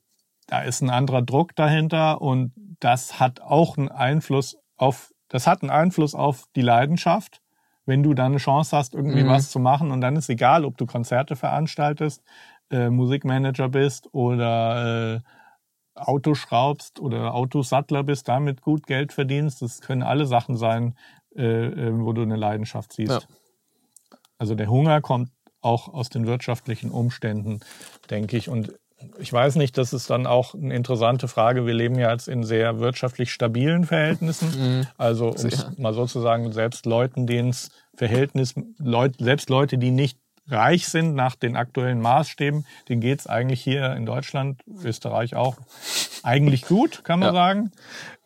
da 0.47 0.59
ist 0.59 0.81
ein 0.81 0.89
anderer 0.89 1.21
Druck 1.21 1.55
dahinter 1.55 2.21
und 2.21 2.51
das 2.81 3.21
hat 3.21 3.39
auch 3.39 3.77
einen 3.77 3.87
Einfluss 3.87 4.57
auf, 4.75 5.13
das 5.29 5.47
hat 5.47 5.61
einen 5.61 5.71
Einfluss 5.71 6.15
auf 6.15 6.43
die 6.57 6.61
Leidenschaft, 6.61 7.39
wenn 7.85 8.03
du 8.03 8.13
dann 8.13 8.33
eine 8.33 8.37
Chance 8.39 8.75
hast, 8.75 8.93
irgendwie 8.93 9.23
Mhm. 9.23 9.27
was 9.29 9.49
zu 9.51 9.59
machen 9.59 9.91
und 9.91 10.01
dann 10.01 10.17
ist 10.17 10.29
egal, 10.29 10.65
ob 10.65 10.77
du 10.77 10.85
Konzerte 10.85 11.37
veranstaltest, 11.37 12.21
äh, 12.71 12.89
Musikmanager 12.89 13.69
bist 13.69 14.13
oder 14.13 15.15
äh, 15.15 15.19
Auto 15.95 16.33
schraubst 16.35 16.99
oder 16.99 17.33
Autosattler 17.33 18.03
bist, 18.03 18.27
damit 18.27 18.61
gut 18.61 18.87
Geld 18.87 19.13
verdienst. 19.13 19.61
Das 19.61 19.81
können 19.81 20.03
alle 20.03 20.25
Sachen 20.25 20.57
sein, 20.57 20.95
äh, 21.35 21.43
äh, 21.43 21.91
wo 21.93 22.13
du 22.13 22.21
eine 22.21 22.35
Leidenschaft 22.35 22.93
siehst. 22.93 23.11
Ja. 23.11 23.21
Also 24.37 24.55
der 24.55 24.69
Hunger 24.69 25.01
kommt 25.01 25.29
auch 25.61 25.87
aus 25.93 26.09
den 26.09 26.27
wirtschaftlichen 26.27 26.91
Umständen, 26.91 27.61
denke 28.09 28.37
ich. 28.37 28.49
Und 28.49 28.73
ich 29.17 29.31
weiß 29.31 29.55
nicht, 29.55 29.77
das 29.77 29.93
ist 29.93 30.09
dann 30.09 30.27
auch 30.27 30.53
eine 30.53 30.73
interessante 30.73 31.27
Frage. 31.27 31.65
Wir 31.65 31.73
leben 31.73 31.95
ja 31.97 32.11
jetzt 32.11 32.27
in 32.27 32.43
sehr 32.43 32.79
wirtschaftlich 32.79 33.31
stabilen 33.31 33.85
Verhältnissen. 33.85 34.79
Mhm. 34.79 34.87
Also 34.97 35.29
um 35.29 35.49
mal 35.77 35.93
sozusagen 35.93 36.51
selbst 36.51 36.85
Leuten, 36.85 37.27
denen 37.27 37.49
es 37.49 37.71
Verhältnis, 37.95 38.55
Leut, 38.77 39.15
selbst 39.19 39.49
Leute, 39.49 39.77
die 39.77 39.91
nicht 39.91 40.17
reich 40.47 40.87
sind 40.87 41.15
nach 41.15 41.35
den 41.35 41.55
aktuellen 41.55 42.01
Maßstäben, 42.01 42.65
denen 42.89 43.01
geht's 43.01 43.27
eigentlich 43.27 43.61
hier 43.61 43.93
in 43.93 44.05
Deutschland, 44.05 44.61
Österreich 44.83 45.35
auch, 45.35 45.57
eigentlich 46.23 46.65
gut, 46.65 47.03
kann 47.03 47.19
man 47.19 47.29
Ja. 47.29 47.33
sagen. 47.33 47.71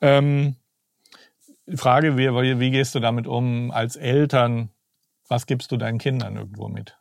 Ähm, 0.01 0.55
die 1.65 1.77
Frage, 1.77 2.17
wie, 2.17 2.59
wie 2.59 2.71
gehst 2.71 2.95
du 2.95 2.99
damit 2.99 3.27
um 3.27 3.71
als 3.71 3.95
Eltern? 3.95 4.69
Was 5.27 5.45
gibst 5.45 5.71
du 5.71 5.77
deinen 5.77 5.97
Kindern 5.97 6.37
irgendwo 6.37 6.69
mit? 6.69 6.97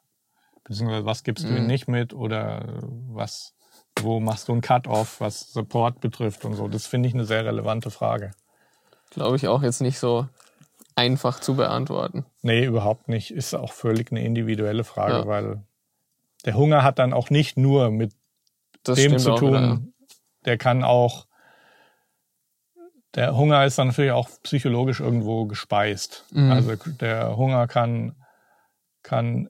Beziehungsweise 0.65 1.07
was 1.07 1.23
gibst 1.23 1.45
du 1.45 1.55
ihnen 1.55 1.69
nicht 1.69 1.87
mit 1.87 2.13
oder 2.13 2.81
was, 3.09 3.55
wo 4.01 4.19
machst 4.19 4.49
du 4.49 4.53
einen 4.53 4.63
Cut-off, 4.63 5.21
was 5.21 5.53
Support 5.53 6.01
betrifft 6.01 6.45
und 6.45 6.55
so? 6.55 6.67
Das 6.67 6.89
finde 6.89 7.09
ich 7.09 7.15
eine 7.15 7.25
sehr 7.25 7.45
relevante 7.45 7.91
Frage. 7.91 8.33
Glaube 9.11 9.37
ich 9.37 9.47
auch 9.47 9.63
jetzt 9.63 9.81
nicht 9.81 10.01
so 10.01 10.27
einfach 10.97 11.41
zu 11.41 11.55
beantworten. 11.57 12.25
Nee, 12.43 12.65
überhaupt 12.65 13.09
nicht. 13.09 13.31
Ist 13.31 13.55
auch 13.55 13.73
völlig 13.73 14.11
eine 14.11 14.25
individuelle 14.25 14.83
Frage, 14.85 15.13
Ja. 15.19 15.27
weil 15.27 15.63
der 16.45 16.55
Hunger 16.57 16.83
hat 16.83 16.99
dann 16.99 17.13
auch 17.13 17.31
nicht 17.31 17.57
nur 17.57 17.91
mit 17.91 18.13
Das 18.83 18.97
dem 18.99 19.19
zu 19.19 19.35
tun. 19.37 19.49
wieder, 19.51 19.61
ja. 19.61 19.79
Der 20.47 20.59
kann 20.59 20.83
auch, 20.85 21.27
der 23.15 23.37
Hunger 23.37 23.65
ist 23.65 23.79
dann 23.79 23.89
natürlich 23.89 24.13
auch 24.13 24.29
psychologisch 24.43 25.01
irgendwo 25.01 25.47
gespeist. 25.47 26.25
Mhm. 26.33 26.51
Also 26.53 26.77
der 27.01 27.37
Hunger 27.37 27.67
kann, 27.67 28.15
kann 29.03 29.49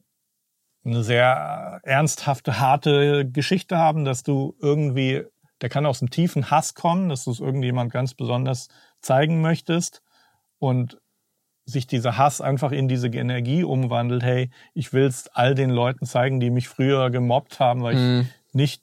eine 0.85 1.03
sehr 1.03 1.79
ernsthafte, 1.83 2.59
harte 2.59 3.29
Geschichte 3.29 3.77
haben, 3.77 4.05
dass 4.05 4.23
du 4.23 4.55
irgendwie, 4.59 5.23
der 5.61 5.69
kann 5.69 5.85
aus 5.85 5.99
dem 5.99 6.09
tiefen 6.09 6.49
Hass 6.49 6.75
kommen, 6.75 7.09
dass 7.09 7.25
du 7.25 7.31
es 7.31 7.39
irgendjemand 7.39 7.91
ganz 7.91 8.13
besonders 8.13 8.69
zeigen 9.01 9.41
möchtest 9.41 10.01
und 10.59 10.99
sich 11.69 11.85
dieser 11.85 12.17
Hass 12.17 12.39
einfach 12.41 12.71
in 12.71 12.87
diese 12.87 13.07
Energie 13.09 13.63
umwandelt. 13.63 14.23
Hey, 14.23 14.49
ich 14.73 14.93
will 14.93 15.03
es 15.05 15.27
all 15.33 15.53
den 15.53 15.69
Leuten 15.69 16.05
zeigen, 16.05 16.39
die 16.39 16.49
mich 16.49 16.67
früher 16.69 17.09
gemobbt 17.09 17.59
haben, 17.59 17.83
weil 17.83 17.95
Mhm. 17.95 18.21
ich 18.21 18.53
nicht 18.55 18.81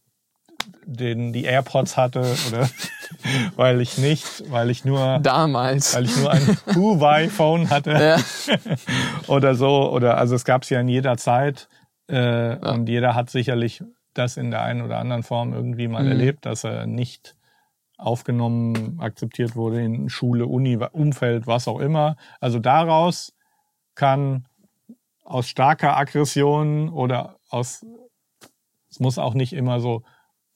den, 0.86 1.32
die 1.32 1.44
AirPods 1.44 1.96
hatte 1.96 2.20
oder 2.48 2.68
weil 3.56 3.80
ich 3.80 3.96
nicht, 3.98 4.50
weil 4.50 4.68
ich 4.70 4.84
nur, 4.84 5.18
Damals. 5.20 5.94
weil 5.94 6.04
ich 6.04 6.16
nur 6.16 6.30
ein 6.30 6.56
Huawei-Phone 6.74 7.70
hatte 7.70 7.90
Ja. 7.98 8.18
oder 9.28 9.54
so. 9.54 9.90
Oder 9.90 10.18
also 10.18 10.34
es 10.34 10.44
gab 10.44 10.62
es 10.62 10.70
ja 10.70 10.80
in 10.80 10.88
jeder 10.88 11.16
Zeit 11.16 11.68
äh, 12.08 12.56
und 12.56 12.88
jeder 12.88 13.14
hat 13.14 13.30
sicherlich 13.30 13.82
das 14.12 14.36
in 14.36 14.50
der 14.50 14.62
einen 14.62 14.82
oder 14.82 14.98
anderen 14.98 15.22
Form 15.22 15.54
irgendwie 15.54 15.88
mal 15.88 16.02
Mhm. 16.04 16.08
erlebt, 16.10 16.46
dass 16.46 16.64
er 16.64 16.86
nicht 16.86 17.34
aufgenommen, 17.96 18.98
akzeptiert 19.00 19.54
wurde 19.56 19.80
in 19.82 20.08
Schule, 20.08 20.46
Uni, 20.46 20.76
Umfeld, 20.92 21.46
was 21.46 21.68
auch 21.68 21.78
immer. 21.80 22.16
Also 22.40 22.58
daraus 22.58 23.32
kann 23.94 24.46
aus 25.24 25.48
starker 25.48 25.96
Aggression 25.96 26.88
oder 26.90 27.36
aus, 27.48 27.84
es 28.90 29.00
muss 29.00 29.18
auch 29.18 29.34
nicht 29.34 29.52
immer 29.52 29.80
so 29.80 30.02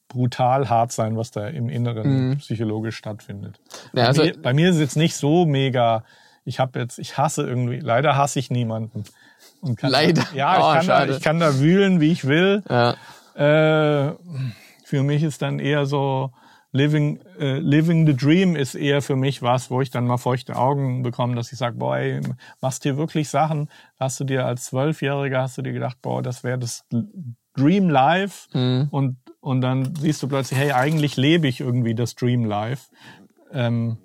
brutal 0.08 0.68
hart 0.68 0.90
sein, 0.92 1.16
was 1.16 1.30
da 1.30 1.46
im 1.48 1.68
Inneren 1.68 2.30
Mhm. 2.30 2.36
psychologisch 2.38 2.96
stattfindet. 2.96 3.60
Ja, 3.92 4.06
also, 4.06 4.22
bei, 4.22 4.28
mir, 4.28 4.42
bei 4.42 4.54
mir 4.54 4.68
ist 4.70 4.76
es 4.76 4.80
jetzt 4.80 4.96
nicht 4.96 5.14
so 5.16 5.44
mega. 5.46 6.02
Ich 6.44 6.58
habe 6.60 6.78
jetzt, 6.80 6.98
ich 6.98 7.18
hasse 7.18 7.46
irgendwie, 7.46 7.78
leider 7.78 8.16
hasse 8.16 8.38
ich 8.38 8.50
niemanden. 8.50 9.04
Leider? 9.82 10.22
Da, 10.22 10.34
ja, 10.34 10.54
ich, 10.56 10.64
Oh, 10.64 10.72
kann 10.72 10.86
da, 10.86 10.98
schade. 11.00 11.12
ich 11.16 11.20
kann 11.22 11.38
da 11.40 11.58
wühlen, 11.60 12.00
wie 12.00 12.10
ich 12.12 12.26
will. 12.26 12.62
ja. 12.68 12.94
Äh, 13.34 14.14
für 14.84 15.02
mich 15.02 15.22
ist 15.22 15.42
dann 15.42 15.58
eher 15.60 15.84
so 15.86 16.32
living, 16.72 17.20
äh, 17.38 17.58
living 17.58 18.06
the 18.06 18.14
dream 18.14 18.56
ist 18.56 18.74
eher 18.74 19.00
für 19.02 19.16
mich 19.16 19.42
was, 19.42 19.70
wo 19.70 19.80
ich 19.80 19.90
dann 19.90 20.06
mal 20.06 20.18
feuchte 20.18 20.56
Augen 20.56 21.02
bekomme, 21.02 21.34
dass 21.34 21.52
ich 21.52 21.58
sage, 21.58 21.76
boah, 21.76 21.96
ey, 21.96 22.20
machst 22.60 22.84
dir 22.84 22.96
wirklich 22.96 23.28
Sachen, 23.28 23.68
hast 23.98 24.20
du 24.20 24.24
dir 24.24 24.44
als 24.46 24.66
Zwölfjähriger, 24.66 25.42
hast 25.42 25.58
du 25.58 25.62
dir 25.62 25.72
gedacht, 25.72 25.98
boah, 26.02 26.22
das 26.22 26.44
wäre 26.44 26.58
das 26.58 26.84
Dream 27.54 27.88
Life 27.88 28.48
Mhm. 28.56 28.88
und, 28.90 29.16
und 29.40 29.60
dann 29.62 29.94
siehst 29.96 30.22
du 30.22 30.28
plötzlich, 30.28 30.58
hey, 30.58 30.72
eigentlich 30.72 31.16
lebe 31.16 31.48
ich 31.48 31.60
irgendwie 31.60 31.94
das 31.94 32.14
Dream 32.14 32.44
Life. 32.44 32.88
Ähm, 33.52 33.96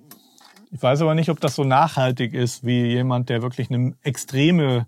ich 0.71 0.81
weiß 0.81 1.01
aber 1.01 1.13
nicht, 1.15 1.29
ob 1.29 1.39
das 1.39 1.55
so 1.55 1.63
nachhaltig 1.63 2.33
ist, 2.33 2.65
wie 2.65 2.85
jemand, 2.85 3.29
der 3.29 3.41
wirklich 3.43 3.69
eine 3.69 3.93
extreme 4.01 4.87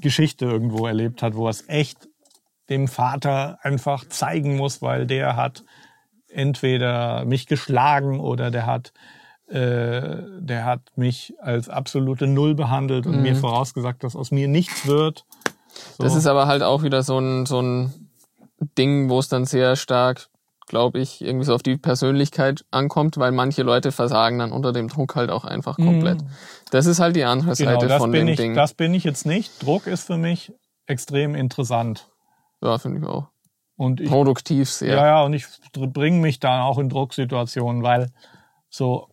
Geschichte 0.00 0.46
irgendwo 0.46 0.86
erlebt 0.86 1.22
hat, 1.22 1.34
wo 1.34 1.46
er 1.46 1.50
es 1.50 1.68
echt 1.68 2.08
dem 2.70 2.88
Vater 2.88 3.58
einfach 3.62 4.06
zeigen 4.08 4.56
muss, 4.56 4.80
weil 4.80 5.06
der 5.06 5.36
hat 5.36 5.64
entweder 6.28 7.24
mich 7.24 7.46
geschlagen 7.46 8.20
oder 8.20 8.50
der 8.50 8.66
hat, 8.66 8.92
äh, 9.48 10.16
der 10.38 10.64
hat 10.64 10.80
mich 10.96 11.34
als 11.40 11.68
absolute 11.68 12.26
Null 12.26 12.54
behandelt 12.54 13.06
und 13.06 13.22
mir 13.22 13.34
vorausgesagt, 13.36 14.04
dass 14.04 14.16
aus 14.16 14.30
mir 14.30 14.48
nichts 14.48 14.86
wird. 14.86 15.24
So. 15.96 16.04
Das 16.04 16.14
ist 16.14 16.26
aber 16.26 16.46
halt 16.46 16.62
auch 16.62 16.82
wieder 16.82 17.02
so 17.02 17.18
ein, 17.18 17.46
so 17.46 17.60
ein 17.60 18.10
Ding, 18.76 19.08
wo 19.08 19.18
es 19.18 19.28
dann 19.28 19.44
sehr 19.44 19.76
stark, 19.76 20.28
glaube 20.66 20.98
ich, 20.98 21.22
irgendwie 21.22 21.46
so 21.46 21.54
auf 21.54 21.62
die 21.62 21.76
Persönlichkeit 21.76 22.64
ankommt, 22.70 23.16
weil 23.16 23.32
manche 23.32 23.62
Leute 23.62 23.92
versagen 23.92 24.38
dann 24.38 24.52
unter 24.52 24.72
dem 24.72 24.88
Druck 24.88 25.14
halt 25.14 25.30
auch 25.30 25.44
einfach 25.44 25.76
komplett. 25.76 26.18
Das 26.70 26.86
ist 26.86 27.00
halt 27.00 27.16
die 27.16 27.24
andere 27.24 27.54
genau, 27.54 27.72
Seite 27.72 27.88
das 27.88 27.98
von 27.98 28.10
bin 28.10 28.26
dem 28.26 28.32
ich, 28.32 28.36
Ding. 28.36 28.54
das 28.54 28.74
bin 28.74 28.92
ich 28.92 29.04
jetzt 29.04 29.24
nicht. 29.24 29.62
Druck 29.64 29.86
ist 29.86 30.06
für 30.06 30.18
mich 30.18 30.52
extrem 30.86 31.34
interessant 31.34 32.08
ja, 32.62 32.78
finde 32.78 33.00
ich 33.00 33.06
auch. 33.06 33.28
Und 33.78 34.00
ich 34.00 34.08
Produktiv 34.10 34.68
sehr. 34.68 34.96
Ja, 34.96 35.06
ja, 35.06 35.22
und 35.22 35.32
ich 35.32 35.46
bringe 35.72 36.20
mich 36.20 36.40
dann 36.40 36.60
auch 36.60 36.78
in 36.78 36.88
Drucksituationen, 36.88 37.82
weil 37.82 38.10
so, 38.68 39.08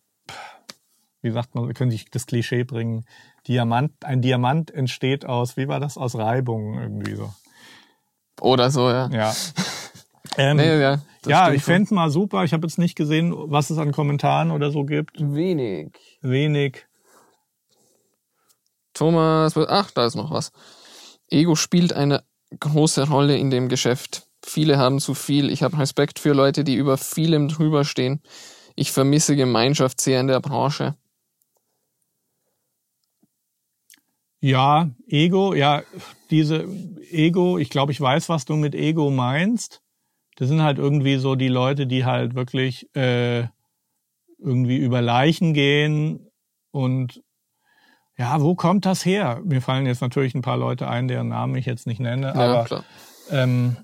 wie 1.21 1.31
sagt 1.31 1.53
man, 1.53 1.71
können 1.73 1.91
sich 1.91 2.09
das 2.09 2.25
Klischee 2.25 2.63
bringen, 2.63 3.05
Diamant, 3.47 3.91
ein 4.03 4.23
Diamant 4.23 4.71
entsteht 4.71 5.23
aus, 5.25 5.55
wie 5.55 5.67
war 5.67 5.79
das, 5.79 5.97
aus 5.97 6.15
Reibungen 6.15 6.81
irgendwie 6.81 7.15
so. 7.15 7.31
Oder 8.41 8.71
so, 8.71 8.89
ja. 8.89 9.07
Ja. 9.09 9.33
Ähm, 10.37 10.57
Nee, 10.57 10.81
ja, 10.81 10.99
ja, 11.27 11.53
ich 11.53 11.63
fände 11.63 11.93
mal 11.93 12.09
super. 12.09 12.43
Ich 12.43 12.51
habe 12.51 12.67
jetzt 12.67 12.77
nicht 12.77 12.95
gesehen, 12.95 13.33
was 13.33 13.69
es 13.69 13.77
an 13.77 13.93
Kommentaren 13.93 14.51
oder 14.51 14.69
so 14.69 14.83
gibt. 14.83 15.13
Wenig. 15.17 15.97
Wenig. 16.19 16.85
Thomas, 18.93 19.55
ach, 19.55 19.91
da 19.91 20.05
ist 20.05 20.15
noch 20.15 20.31
was. 20.31 20.51
Ego 21.29 21.55
spielt 21.55 21.93
eine 21.93 22.23
große 22.59 23.07
Rolle 23.07 23.37
in 23.37 23.49
dem 23.49 23.69
Geschäft. 23.69 24.24
Viele 24.47 24.77
haben 24.77 24.99
zu 24.99 25.15
viel. 25.15 25.49
Ich 25.49 25.63
habe 25.63 25.79
Respekt 25.79 26.19
für 26.19 26.33
Leute, 26.33 26.63
die 26.63 26.75
über 26.75 26.97
vielem 26.97 27.47
drüber 27.47 27.83
stehen. 27.83 28.21
Ich 28.75 28.91
vermisse 28.91 29.35
Gemeinschaft 29.35 29.99
sehr 29.99 30.19
in 30.19 30.27
der 30.27 30.39
Branche. 30.39 30.95
Ja, 34.39 34.91
Ego, 35.07 35.55
ja, 35.55 35.81
diese 36.29 36.63
Ego, 37.09 37.57
ich 37.57 37.71
glaube, 37.71 37.91
ich 37.91 37.99
weiß, 37.99 38.29
was 38.29 38.45
du 38.45 38.55
mit 38.55 38.75
Ego 38.75 39.09
meinst. 39.09 39.81
Das 40.35 40.47
sind 40.47 40.61
halt 40.61 40.77
irgendwie 40.77 41.17
so 41.17 41.33
die 41.35 41.47
Leute, 41.47 41.87
die 41.87 42.05
halt 42.05 42.35
wirklich 42.35 42.87
äh, 42.95 43.47
irgendwie 44.37 44.77
über 44.77 45.01
Leichen 45.01 45.53
gehen 45.55 46.29
und 46.71 47.23
ja, 48.17 48.39
wo 48.41 48.53
kommt 48.53 48.85
das 48.85 49.03
her? 49.05 49.41
Mir 49.43 49.61
fallen 49.61 49.87
jetzt 49.87 50.01
natürlich 50.01 50.35
ein 50.35 50.43
paar 50.43 50.57
Leute 50.57 50.87
ein, 50.87 51.07
deren 51.07 51.29
Namen 51.29 51.55
ich 51.55 51.65
jetzt 51.65 51.87
nicht 51.87 51.99
nenne, 51.99 52.27
Ja, 52.27 52.33
aber 52.33 52.63
klar. 52.65 52.83
ähm, 53.31 53.77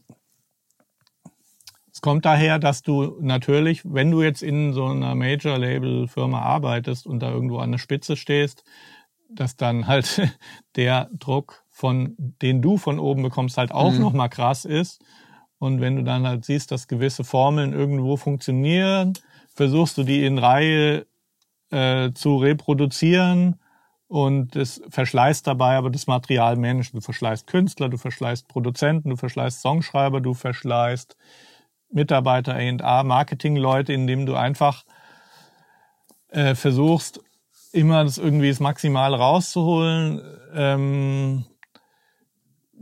es 2.01 2.03
kommt 2.03 2.25
daher, 2.25 2.57
dass 2.57 2.81
du 2.81 3.19
natürlich, 3.21 3.83
wenn 3.85 4.09
du 4.09 4.23
jetzt 4.23 4.41
in 4.41 4.73
so 4.73 4.85
einer 4.87 5.13
Major-Label-Firma 5.13 6.41
arbeitest 6.41 7.05
und 7.05 7.19
da 7.19 7.29
irgendwo 7.31 7.59
an 7.59 7.71
der 7.71 7.77
Spitze 7.77 8.15
stehst, 8.15 8.63
dass 9.29 9.55
dann 9.55 9.85
halt 9.85 10.19
der 10.75 11.11
Druck 11.13 11.63
von, 11.69 12.15
den 12.17 12.63
du 12.63 12.77
von 12.77 12.97
oben 12.97 13.21
bekommst, 13.21 13.59
halt 13.59 13.71
auch 13.71 13.93
Mhm. 13.93 13.99
nochmal 13.99 14.29
krass 14.29 14.65
ist. 14.65 14.99
Und 15.59 15.79
wenn 15.79 15.95
du 15.95 16.03
dann 16.03 16.25
halt 16.25 16.43
siehst, 16.43 16.71
dass 16.71 16.87
gewisse 16.87 17.23
Formeln 17.23 17.71
irgendwo 17.71 18.17
funktionieren, 18.17 19.13
versuchst 19.53 19.95
du 19.99 20.03
die 20.03 20.25
in 20.25 20.39
Reihe 20.39 21.05
äh, 21.69 22.13
zu 22.13 22.37
reproduzieren 22.37 23.57
und 24.07 24.55
es 24.55 24.81
verschleißt 24.89 25.45
dabei 25.45 25.77
aber 25.77 25.91
das 25.91 26.07
Materialmanagement. 26.07 26.95
Du 26.95 27.01
verschleißt 27.01 27.45
Künstler, 27.45 27.89
du 27.89 27.97
verschleißt 27.97 28.47
Produzenten, 28.47 29.11
du 29.11 29.17
verschleißt 29.17 29.61
Songschreiber, 29.61 30.19
du 30.19 30.33
verschleißt 30.33 31.15
Mitarbeiter, 31.91 32.56
A&A, 32.56 33.04
Marketingleute, 33.04 33.93
indem 33.93 34.25
du 34.25 34.36
einfach 34.36 34.84
äh, 36.30 36.56
versuchst, 36.56 37.21
immer 37.71 38.04
das 38.04 38.17
irgendwie 38.17 38.49
das 38.49 38.60
Maximale 38.60 39.17
rauszuholen. 39.17 40.21
Ähm, 40.54 41.45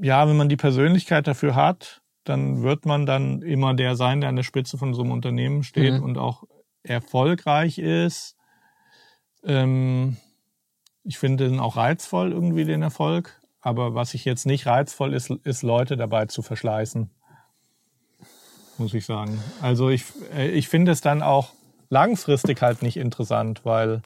ja, 0.02 0.28
wenn 0.28 0.38
man 0.38 0.50
die 0.50 0.58
Persönlichkeit 0.58 1.28
dafür 1.28 1.56
hat, 1.56 2.02
dann 2.24 2.64
wird 2.64 2.86
man 2.86 3.06
dann 3.06 3.42
immer 3.42 3.74
der 3.74 3.96
sein, 3.96 4.22
der 4.22 4.30
an 4.30 4.36
der 4.36 4.44
Spitze 4.44 4.78
von 4.78 4.94
so 4.94 5.02
einem 5.02 5.12
Unternehmen 5.12 5.64
steht 5.64 5.96
Mhm. 5.96 6.04
und 6.04 6.18
auch 6.18 6.44
erfolgreich 6.84 7.80
ist. 7.80 8.36
Ähm, 9.44 10.18
ich 11.04 11.18
finde 11.18 11.50
den 11.50 11.60
auch 11.60 11.76
reizvoll 11.76 12.32
irgendwie 12.32 12.66
den 12.66 12.82
Erfolg, 12.82 13.42
aber 13.62 13.96
was 13.96 14.14
ich 14.14 14.26
jetzt 14.26 14.46
nicht 14.46 14.66
reizvoll 14.68 15.14
ist, 15.14 15.32
ist 15.44 15.64
Leute 15.64 15.98
dabei 15.98 16.26
zu 16.28 16.42
verschleißen, 16.42 17.10
muss 18.80 18.94
ich 18.94 19.06
sagen. 19.06 19.44
Also 19.62 19.90
ich, 19.90 20.04
äh, 20.36 20.50
ich 20.50 20.68
finde 20.70 20.92
es 20.92 21.02
dann 21.02 21.22
auch 21.22 21.54
langfristig 21.90 22.62
halt 22.62 22.82
nicht 22.82 22.98
interessant, 22.98 23.62
weil 23.66 24.02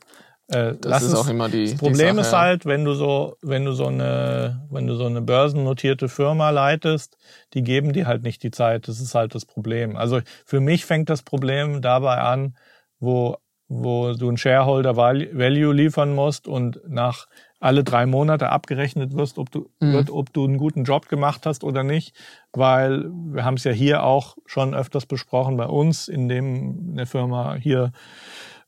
Äh, 0.49 0.73
Das 0.81 1.01
ist 1.01 1.13
es- 1.13 1.19
auch 1.19 1.29
immer 1.29 1.47
die, 1.47 1.69
das 1.71 1.75
Problem 1.77 2.15
die 2.17 2.21
ist 2.21 2.31
Sache. 2.31 2.41
halt, 2.41 2.65
wenn 2.65 2.83
du 2.83 2.93
so, 2.95 3.37
wenn 3.41 3.63
du 3.63 3.71
so 3.71 3.87
eine, 3.87 4.67
wenn 4.69 4.87
du 4.87 4.95
so 4.95 5.05
eine 5.05 5.21
börsennotierte 5.21 6.09
Firma 6.09 6.49
leitest, 6.49 7.17
die 7.53 7.63
geben 7.63 7.93
dir 7.93 8.07
halt 8.07 8.23
nicht 8.23 8.43
die 8.43 8.51
Zeit. 8.51 8.89
Das 8.89 8.99
ist 8.99 9.15
halt 9.15 9.35
das 9.35 9.45
Problem. 9.45 9.95
Also 9.95 10.19
für 10.45 10.59
mich 10.59 10.83
fängt 10.85 11.09
das 11.09 11.23
Problem 11.23 11.81
dabei 11.81 12.17
an, 12.17 12.57
wo, 12.99 13.37
wo 13.69 14.11
du 14.13 14.27
einen 14.27 14.37
Shareholder 14.37 14.97
Val- 14.97 15.29
Value 15.31 15.73
liefern 15.73 16.13
musst 16.13 16.45
und 16.49 16.81
nach 16.89 17.25
alle 17.63 17.83
drei 17.83 18.05
Monate 18.05 18.49
abgerechnet 18.49 19.15
wirst, 19.15 19.37
ob 19.37 19.51
du, 19.51 19.69
Mhm. 19.79 19.93
wird, 19.93 20.09
ob 20.09 20.33
du 20.33 20.43
einen 20.45 20.57
guten 20.57 20.83
Job 20.83 21.07
gemacht 21.07 21.45
hast 21.45 21.63
oder 21.63 21.83
nicht. 21.83 22.15
Weil 22.51 23.05
wir 23.09 23.45
haben 23.45 23.55
es 23.55 23.63
ja 23.63 23.71
hier 23.71 24.03
auch 24.03 24.37
schon 24.45 24.75
öfters 24.75 25.05
besprochen 25.05 25.57
bei 25.57 25.65
uns 25.65 26.07
in 26.07 26.27
dem, 26.27 26.89
in 26.89 26.95
der 26.97 27.07
Firma 27.07 27.55
hier, 27.55 27.91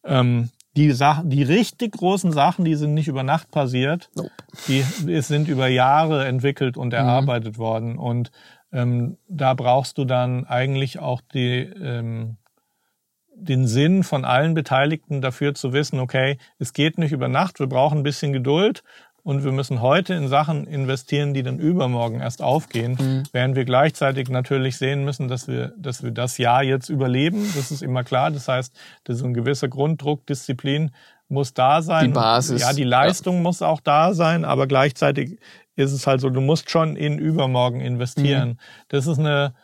ähm, 0.03 0.49
die 0.77 0.91
Sachen, 0.91 1.29
die 1.29 1.43
richtig 1.43 1.93
großen 1.93 2.31
Sachen, 2.31 2.65
die 2.65 2.75
sind 2.75 2.93
nicht 2.93 3.08
über 3.08 3.23
Nacht 3.23 3.49
passiert. 3.51 4.10
Nope. 4.15 4.31
Die 4.67 4.84
es 5.10 5.27
sind 5.27 5.47
über 5.47 5.67
Jahre 5.67 6.25
entwickelt 6.25 6.75
und 6.77 6.93
erarbeitet 6.93 7.58
worden. 7.58 7.97
Und 7.97 8.31
ähm, 8.73 9.17
da 9.27 9.53
brauchst 9.53 9.97
du 9.97 10.05
dann 10.05 10.45
eigentlich 10.45 10.99
auch 10.99 11.21
die, 11.34 11.60
ähm, 11.60 12.38
den 13.36 13.67
Sinn 13.67 14.04
von 14.04 14.26
allen 14.26 14.54
Beteiligten 14.54 15.21
dafür 15.21 15.54
zu 15.54 15.74
wissen, 15.74 16.00
okay, 16.00 16.38
es 16.60 16.74
geht 16.74 16.98
nicht 16.98 17.12
über 17.12 17.28
Nacht, 17.28 17.60
wir 17.60 17.67
brauchen 17.67 18.00
ein 18.00 18.04
bisschen 18.04 18.34
Geduld 18.34 18.84
und 19.24 19.43
wir 19.43 19.52
müssen 19.52 19.82
heute 19.82 20.13
in 20.13 20.28
Sachen 20.28 20.67
investieren, 20.67 21.34
die 21.34 21.41
dann 21.41 21.58
übermorgen 21.58 22.19
erst 22.19 22.41
aufgehen, 22.43 23.24
während 23.32 23.56
wir 23.56 23.65
gleichzeitig 23.65 24.30
natürlich 24.30 24.78
sehen 24.78 25.04
müssen, 25.04 25.28
dass 25.28 25.48
wir, 25.48 25.74
dass 25.78 26.04
wir 26.04 26.12
das 26.12 26.38
Jahr 26.38 26.63
jetzt 26.63 26.89
überleben. 26.89 27.43
Das 27.56 27.71
ist 27.71 27.82
immer 27.82 28.04
klar. 28.04 28.30
Das 28.30 28.48
heißt, 28.48 28.74
das 29.04 29.17
ist 29.17 29.24
ein 29.24 29.34
gewisser 29.34 29.67
Grunddruck, 29.67 30.26
Disziplin 30.28 30.91
muss 31.28 31.56
da 31.56 31.82
sein. 31.82 32.06
Die 32.06 32.13
Basis, 32.13 32.62
Ja, 32.62 32.74
die 32.74 32.84
Leistung 32.84 33.41
muss 33.41 33.63
auch 33.63 33.82
da 33.82 34.13
sein, 34.13 34.45
aber 34.45 34.67
gleichzeitig 34.67 35.39
ist 35.76 35.91
es 35.91 36.06
halt 36.06 36.21
so, 36.21 36.30
du 36.30 36.39
musst 36.39 36.69
schon 36.69 36.95
in 36.95 37.17
übermorgen 37.17 37.82
investieren. 37.82 38.60
Das 38.89 39.08
ist 39.08 39.17
eine 39.17 39.56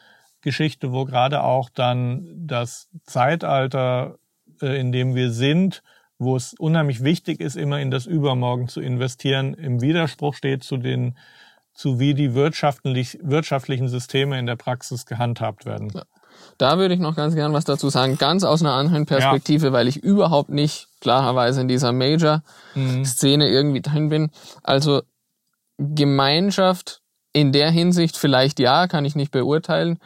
Geschichte, 0.41 0.91
wo 0.91 1.05
gerade 1.05 1.43
auch 1.43 1.69
dann 1.69 2.27
das 2.35 2.89
Zeitalter, 3.05 4.17
äh, 4.61 4.79
in 4.79 4.91
dem 4.91 5.15
wir 5.15 5.31
sind, 5.31 5.83
wo 6.17 6.35
es 6.35 6.53
unheimlich 6.53 7.03
wichtig 7.03 7.39
ist, 7.39 7.55
immer 7.55 7.79
in 7.79 7.91
das 7.91 8.05
Übermorgen 8.05 8.67
zu 8.67 8.81
investieren, 8.81 9.53
im 9.53 9.81
Widerspruch 9.81 10.35
steht 10.35 10.63
zu 10.63 10.77
den 10.77 11.17
zu 11.73 11.99
wie 11.99 12.13
die 12.13 12.33
wirtschaftlich, 12.33 13.17
wirtschaftlichen 13.21 13.87
Systeme 13.87 14.37
in 14.37 14.45
der 14.45 14.57
Praxis 14.57 15.05
gehandhabt 15.05 15.65
werden. 15.65 15.91
Da 16.57 16.77
würde 16.77 16.93
ich 16.93 16.99
noch 16.99 17.15
ganz 17.15 17.33
gern 17.33 17.53
was 17.53 17.65
dazu 17.65 17.89
sagen, 17.89 18.17
ganz 18.17 18.43
aus 18.43 18.61
einer 18.61 18.73
anderen 18.73 19.05
Perspektive, 19.05 19.71
weil 19.71 19.87
ich 19.87 19.97
überhaupt 19.97 20.49
nicht 20.49 20.87
klarerweise 20.99 21.61
in 21.61 21.67
dieser 21.67 21.91
Major-Szene 21.91 23.47
irgendwie 23.47 23.81
drin 23.81 24.09
bin. 24.09 24.31
Also 24.63 25.01
Gemeinschaft 25.77 27.01
in 27.33 27.51
der 27.51 27.71
Hinsicht 27.71 28.17
vielleicht 28.17 28.59
ja, 28.59 28.87
kann 28.87 29.05
ich 29.05 29.15
nicht 29.15 29.31
beurteilen. 29.31 29.99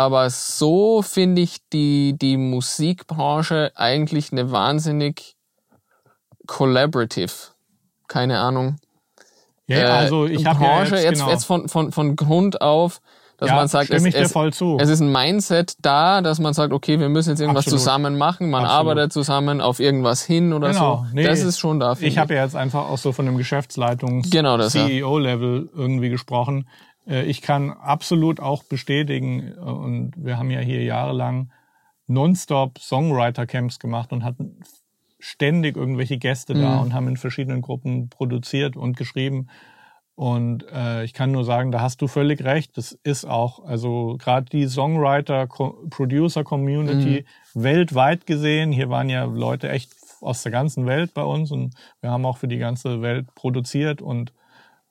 Aber 0.00 0.30
so 0.30 1.02
finde 1.02 1.42
ich 1.42 1.58
die, 1.74 2.16
die 2.18 2.38
Musikbranche 2.38 3.70
eigentlich 3.74 4.32
eine 4.32 4.50
wahnsinnig 4.50 5.36
collaborative. 6.46 7.30
Keine 8.08 8.38
Ahnung. 8.38 8.76
Ja, 9.66 9.76
äh, 9.76 9.84
also 9.84 10.24
ich 10.24 10.46
habe 10.46 10.64
ja 10.64 10.84
jetzt, 10.84 10.92
jetzt, 10.92 11.18
genau, 11.18 11.30
jetzt 11.30 11.44
von, 11.44 11.68
von, 11.68 11.92
von 11.92 12.16
Grund 12.16 12.62
auf, 12.62 13.02
dass 13.36 13.50
ja, 13.50 13.56
man 13.56 13.68
sagt, 13.68 13.90
es, 13.90 14.02
ich 14.04 14.14
es, 14.14 14.32
voll 14.32 14.54
zu. 14.54 14.78
es 14.80 14.88
ist 14.88 15.00
ein 15.00 15.12
Mindset 15.12 15.74
da, 15.82 16.22
dass 16.22 16.38
man 16.38 16.54
sagt, 16.54 16.72
okay, 16.72 16.98
wir 16.98 17.10
müssen 17.10 17.28
jetzt 17.28 17.40
irgendwas 17.40 17.66
Absolut. 17.66 17.80
zusammen 17.80 18.16
machen, 18.16 18.48
man 18.48 18.64
Absolut. 18.64 18.88
arbeitet 18.88 19.12
zusammen 19.12 19.60
auf 19.60 19.80
irgendwas 19.80 20.24
hin 20.24 20.54
oder 20.54 20.68
Genau. 20.68 21.04
so. 21.10 21.14
Nee, 21.14 21.24
das 21.24 21.40
ist 21.40 21.58
schon 21.58 21.78
da. 21.78 21.92
ich 21.92 21.98
finde 21.98 22.20
habe 22.20 22.34
ja 22.34 22.44
jetzt 22.44 22.56
einfach 22.56 22.88
auch 22.88 22.98
so 22.98 23.12
von 23.12 23.26
dem 23.26 23.36
Geschäftsleitungs 23.36 24.30
Genau. 24.30 24.58
CEO-Level 24.58 25.68
irgendwie 25.74 26.08
gesprochen. 26.08 26.66
Äh, 27.10 27.24
Ich 27.24 27.42
kann 27.42 27.70
absolut 27.70 28.40
auch 28.40 28.62
bestätigen, 28.64 29.52
äh, 29.56 29.60
und 29.60 30.12
wir 30.16 30.38
haben 30.38 30.50
ja 30.50 30.60
hier 30.60 30.82
jahrelang 30.84 31.50
nonstop 32.06 32.78
Songwriter-Camps 32.78 33.78
gemacht 33.78 34.12
und 34.12 34.24
hatten 34.24 34.60
ständig 35.18 35.76
irgendwelche 35.76 36.16
Gäste 36.18 36.54
da 36.54 36.76
Mhm. 36.76 36.80
und 36.80 36.94
haben 36.94 37.08
in 37.08 37.16
verschiedenen 37.18 37.60
Gruppen 37.60 38.08
produziert 38.08 38.74
und 38.76 38.96
geschrieben. 38.96 39.48
Und 40.14 40.64
äh, 40.72 41.04
ich 41.04 41.12
kann 41.14 41.30
nur 41.32 41.44
sagen, 41.44 41.72
da 41.72 41.80
hast 41.80 42.02
du 42.02 42.06
völlig 42.08 42.44
recht. 42.44 42.76
Das 42.76 42.92
ist 43.04 43.24
auch, 43.24 43.64
also 43.64 44.16
gerade 44.18 44.46
die 44.50 44.66
Songwriter-Producer-Community 44.66 47.24
weltweit 47.54 48.26
gesehen. 48.26 48.70
Hier 48.72 48.90
waren 48.90 49.08
ja 49.08 49.24
Leute 49.24 49.70
echt 49.70 49.92
aus 50.20 50.42
der 50.42 50.52
ganzen 50.52 50.84
Welt 50.86 51.14
bei 51.14 51.22
uns 51.22 51.50
und 51.50 51.74
wir 52.00 52.10
haben 52.10 52.26
auch 52.26 52.36
für 52.36 52.48
die 52.48 52.58
ganze 52.58 53.00
Welt 53.02 53.34
produziert 53.34 54.02
und 54.02 54.32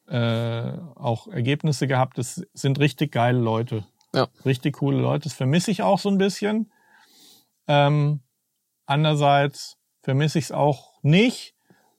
äh, 0.10 0.72
auch 0.95 1.28
Ergebnisse 1.28 1.88
gehabt. 1.88 2.17
Das 2.17 2.41
sind 2.54 2.80
richtig 2.80 3.12
geile 3.12 3.39
Leute. 3.39 3.84
Ja. 4.13 4.28
Richtig 4.45 4.78
coole 4.78 4.98
Leute. 5.00 5.26
Das 5.26 5.34
vermisse 5.34 5.72
ich 5.72 5.84
auch 5.84 6.00
so 6.00 6.10
ein 6.10 6.17
bisschen. 6.17 6.72
Ähm, 7.67 8.22
andererseits 8.86 9.78
vermisse 10.02 10.39
ich 10.39 10.45
es 10.45 10.52
auch 10.52 10.93
nicht, 11.04 11.54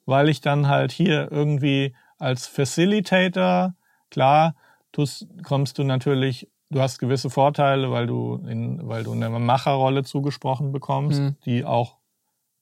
weil 0.07 0.29
ich 0.29 0.40
dann 0.40 0.66
halt 0.68 0.92
hier 0.92 1.31
irgendwie 1.31 1.94
als 2.18 2.46
Facilitator, 2.46 3.75
klar, 4.11 4.55
tust, 4.92 5.29
kommst 5.44 5.79
du 5.79 5.85
natürlich, 5.85 6.49
du 6.70 6.81
hast 6.81 6.99
gewisse 6.99 7.31
Vorteile, 7.31 7.90
weil 7.92 8.07
du 8.09 8.35
in, 8.49 8.87
weil 8.88 9.05
du 9.05 9.12
eine 9.12 9.31
Macherrolle 9.31 10.03
zugesprochen 10.03 10.73
bekommst, 10.73 11.20
Mhm. 11.20 11.37
die 11.44 11.64
auch 11.64 11.96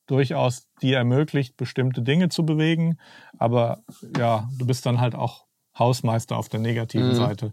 durchaus 0.09 0.67
dir 0.83 0.97
ermöglicht, 0.97 1.57
bestimmte 1.57 2.03
Dinge 2.03 2.29
zu 2.29 2.45
bewegen. 2.45 2.99
Aber 3.39 3.83
ja, 4.17 4.49
du 4.59 4.67
bist 4.67 4.85
dann 4.87 5.01
halt 5.01 5.15
auch 5.15 5.47
Hausmeister 5.79 6.37
auf 6.37 6.49
der 6.49 6.61
negativen 6.61 7.11
Mhm. 7.11 7.15
Seite. 7.15 7.53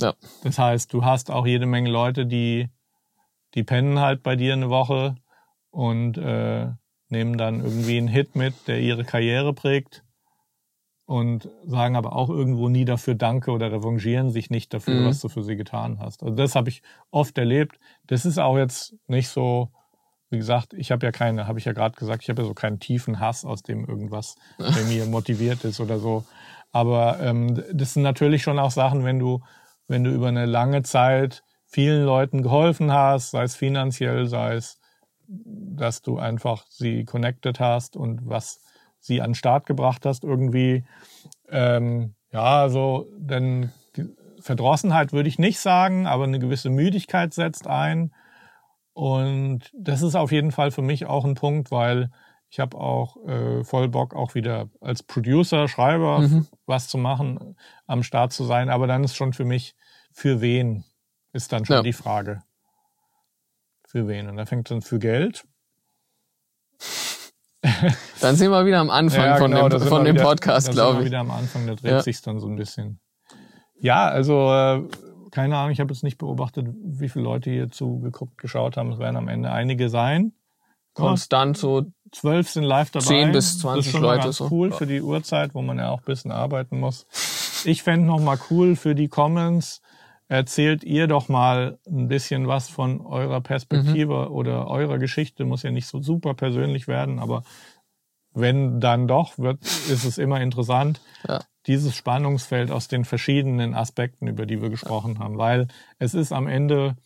Ja. 0.00 0.14
Das 0.42 0.58
heißt, 0.58 0.92
du 0.92 1.04
hast 1.04 1.30
auch 1.30 1.46
jede 1.46 1.66
Menge 1.66 1.90
Leute, 1.90 2.26
die, 2.26 2.68
die 3.54 3.64
pennen 3.64 3.98
halt 3.98 4.22
bei 4.22 4.36
dir 4.36 4.52
eine 4.52 4.68
Woche 4.68 5.16
und 5.70 6.18
äh, 6.18 6.68
nehmen 7.08 7.38
dann 7.38 7.60
irgendwie 7.60 7.96
einen 7.98 8.08
Hit 8.08 8.36
mit, 8.36 8.54
der 8.68 8.80
ihre 8.80 9.04
Karriere 9.04 9.54
prägt 9.54 10.04
und 11.06 11.48
sagen 11.64 11.96
aber 11.96 12.14
auch 12.14 12.28
irgendwo 12.28 12.68
nie 12.68 12.84
dafür 12.84 13.14
Danke 13.14 13.50
oder 13.50 13.72
revanchieren 13.72 14.30
sich 14.30 14.50
nicht 14.50 14.74
dafür, 14.74 15.00
Mhm. 15.00 15.06
was 15.06 15.20
du 15.20 15.28
für 15.28 15.42
sie 15.42 15.56
getan 15.56 15.98
hast. 16.00 16.22
Also 16.22 16.34
das 16.34 16.54
habe 16.54 16.68
ich 16.68 16.82
oft 17.10 17.38
erlebt. 17.38 17.78
Das 18.06 18.26
ist 18.26 18.38
auch 18.38 18.58
jetzt 18.58 18.94
nicht 19.06 19.28
so, 19.28 19.70
wie 20.30 20.38
gesagt, 20.38 20.74
ich 20.74 20.90
habe 20.90 21.06
ja 21.06 21.12
keine, 21.12 21.46
habe 21.46 21.58
ich 21.58 21.64
ja 21.64 21.72
gerade 21.72 21.96
gesagt, 21.96 22.22
ich 22.22 22.28
habe 22.28 22.42
ja 22.42 22.48
so 22.48 22.54
keinen 22.54 22.80
tiefen 22.80 23.20
Hass, 23.20 23.44
aus 23.44 23.62
dem 23.62 23.86
irgendwas 23.86 24.36
bei 24.58 24.82
mir 24.88 25.06
motiviert 25.06 25.64
ist 25.64 25.80
oder 25.80 25.98
so. 25.98 26.24
Aber 26.70 27.18
ähm, 27.20 27.62
das 27.72 27.94
sind 27.94 28.02
natürlich 28.02 28.42
schon 28.42 28.58
auch 28.58 28.70
Sachen, 28.70 29.04
wenn 29.04 29.18
du, 29.18 29.42
wenn 29.86 30.04
du 30.04 30.10
über 30.10 30.28
eine 30.28 30.46
lange 30.46 30.82
Zeit 30.82 31.42
vielen 31.66 32.04
Leuten 32.04 32.42
geholfen 32.42 32.92
hast, 32.92 33.30
sei 33.30 33.44
es 33.44 33.56
finanziell, 33.56 34.26
sei 34.26 34.54
es, 34.54 34.80
dass 35.26 36.02
du 36.02 36.18
einfach 36.18 36.66
sie 36.68 37.04
connected 37.04 37.60
hast 37.60 37.96
und 37.96 38.28
was 38.28 38.60
sie 39.00 39.20
an 39.20 39.30
den 39.30 39.34
Start 39.34 39.66
gebracht 39.66 40.04
hast, 40.06 40.24
irgendwie, 40.24 40.84
ähm, 41.50 42.14
ja, 42.32 42.62
also, 42.62 43.06
denn 43.16 43.72
Verdrossenheit 44.40 45.12
würde 45.12 45.28
ich 45.28 45.38
nicht 45.38 45.60
sagen, 45.60 46.06
aber 46.06 46.24
eine 46.24 46.38
gewisse 46.38 46.70
Müdigkeit 46.70 47.34
setzt 47.34 47.66
ein. 47.66 48.12
Und 48.98 49.70
das 49.78 50.02
ist 50.02 50.16
auf 50.16 50.32
jeden 50.32 50.50
Fall 50.50 50.72
für 50.72 50.82
mich 50.82 51.06
auch 51.06 51.24
ein 51.24 51.36
Punkt, 51.36 51.70
weil 51.70 52.10
ich 52.50 52.58
habe 52.58 52.76
auch 52.78 53.16
äh, 53.28 53.62
voll 53.62 53.88
Bock, 53.88 54.12
auch 54.12 54.34
wieder 54.34 54.68
als 54.80 55.04
Producer, 55.04 55.68
Schreiber 55.68 56.18
Mhm. 56.20 56.46
was 56.66 56.88
zu 56.88 56.98
machen, 56.98 57.56
am 57.86 58.02
Start 58.02 58.32
zu 58.32 58.42
sein. 58.44 58.70
Aber 58.70 58.88
dann 58.88 59.04
ist 59.04 59.14
schon 59.14 59.32
für 59.34 59.44
mich, 59.44 59.76
für 60.12 60.40
wen 60.40 60.82
ist 61.32 61.52
dann 61.52 61.64
schon 61.64 61.76
Ja. 61.76 61.82
die 61.82 61.92
Frage. 61.92 62.42
Für 63.86 64.08
wen? 64.08 64.28
Und 64.28 64.36
da 64.36 64.46
fängt 64.46 64.68
dann 64.70 64.82
für 64.82 64.98
Geld. 64.98 65.44
Dann 68.20 68.34
sind 68.36 68.50
wir 68.50 68.66
wieder 68.66 68.78
am 68.80 68.90
Anfang 68.90 69.24
Ja, 69.24 69.36
von 69.36 69.50
genau, 69.50 69.68
dem, 69.68 69.80
von 69.82 70.04
dem 70.04 70.14
wieder- 70.16 70.24
Podcast, 70.24 70.68
da 70.68 70.72
sind 70.72 70.76
wir 70.76 70.82
glaube 70.86 71.00
ich. 71.00 71.06
wieder 71.06 71.18
am 71.20 71.30
Anfang, 71.30 71.66
da 71.66 71.74
dreht 71.74 71.90
Ja. 71.90 72.02
sich's 72.02 72.22
dann 72.22 72.38
so 72.40 72.46
ein 72.48 72.56
bisschen. 72.56 72.98
Ja, 73.80 74.08
also 74.08 74.52
äh, 74.52 74.82
keine 75.30 75.56
Ahnung, 75.56 75.70
ich 75.72 75.80
habe 75.80 75.92
jetzt 75.92 76.02
nicht 76.02 76.18
beobachtet, 76.18 76.66
wie 76.84 77.08
viele 77.08 77.24
Leute 77.24 77.50
hier 77.50 77.70
zugeguckt, 77.70 78.38
geschaut 78.38 78.76
haben. 78.76 78.92
Es 78.92 78.98
werden 78.98 79.16
am 79.16 79.28
Ende 79.28 79.50
einige 79.50 79.88
sein. 79.88 80.32
Konstant 80.94 81.56
so 81.56 81.86
Zwölf 82.10 82.48
sind 82.48 82.64
live 82.64 82.90
dabei. 82.90 83.04
10 83.06 83.32
bis 83.32 83.44
das 83.44 83.54
ist 83.54 83.60
20 83.60 83.92
schon 83.92 84.02
Leute 84.02 84.22
ganz 84.24 84.36
so. 84.38 84.48
cool 84.50 84.70
Ja. 84.70 84.76
für 84.76 84.86
die 84.86 85.02
Uhrzeit, 85.02 85.54
wo 85.54 85.60
man 85.62 85.78
ja 85.78 85.90
auch 85.90 85.98
ein 85.98 86.04
bisschen 86.06 86.32
arbeiten 86.32 86.80
muss. 86.80 87.06
Ich 87.66 87.82
fände 87.82 88.06
noch 88.06 88.18
mal 88.20 88.38
cool 88.50 88.76
für 88.76 88.94
die 88.94 89.08
Comments. 89.08 89.82
Erzählt 90.28 90.84
ihr 90.84 91.06
doch 91.06 91.28
mal 91.28 91.78
ein 91.86 92.08
bisschen 92.08 92.48
was 92.48 92.68
von 92.68 93.00
eurer 93.02 93.40
Perspektive 93.42 94.26
Mhm. 94.26 94.32
oder 94.34 94.68
eurer 94.68 94.98
Geschichte. 94.98 95.44
Muss 95.44 95.62
ja 95.62 95.70
nicht 95.70 95.86
so 95.86 96.00
super 96.02 96.34
persönlich 96.34 96.88
werden, 96.88 97.18
aber 97.18 97.42
wenn 98.40 98.80
dann 98.80 99.08
doch, 99.08 99.38
wird, 99.38 99.62
ist 99.62 100.04
es 100.04 100.18
immer 100.18 100.40
interessant, 100.40 101.00
Ja. 101.26 101.40
dieses 101.66 101.94
Spannungsfeld 101.96 102.70
aus 102.70 102.88
den 102.88 103.04
verschiedenen 103.04 103.74
Aspekten, 103.74 104.26
über 104.26 104.46
die 104.46 104.62
wir 104.62 104.70
gesprochen 104.70 105.18
haben. 105.18 105.38
Weil 105.38 105.68
es 105.98 106.14
ist 106.14 106.32
am 106.32 106.46
Ende 106.46 106.96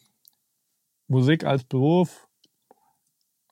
Musik 1.09 1.45
als 1.45 1.65
Beruf 1.65 2.29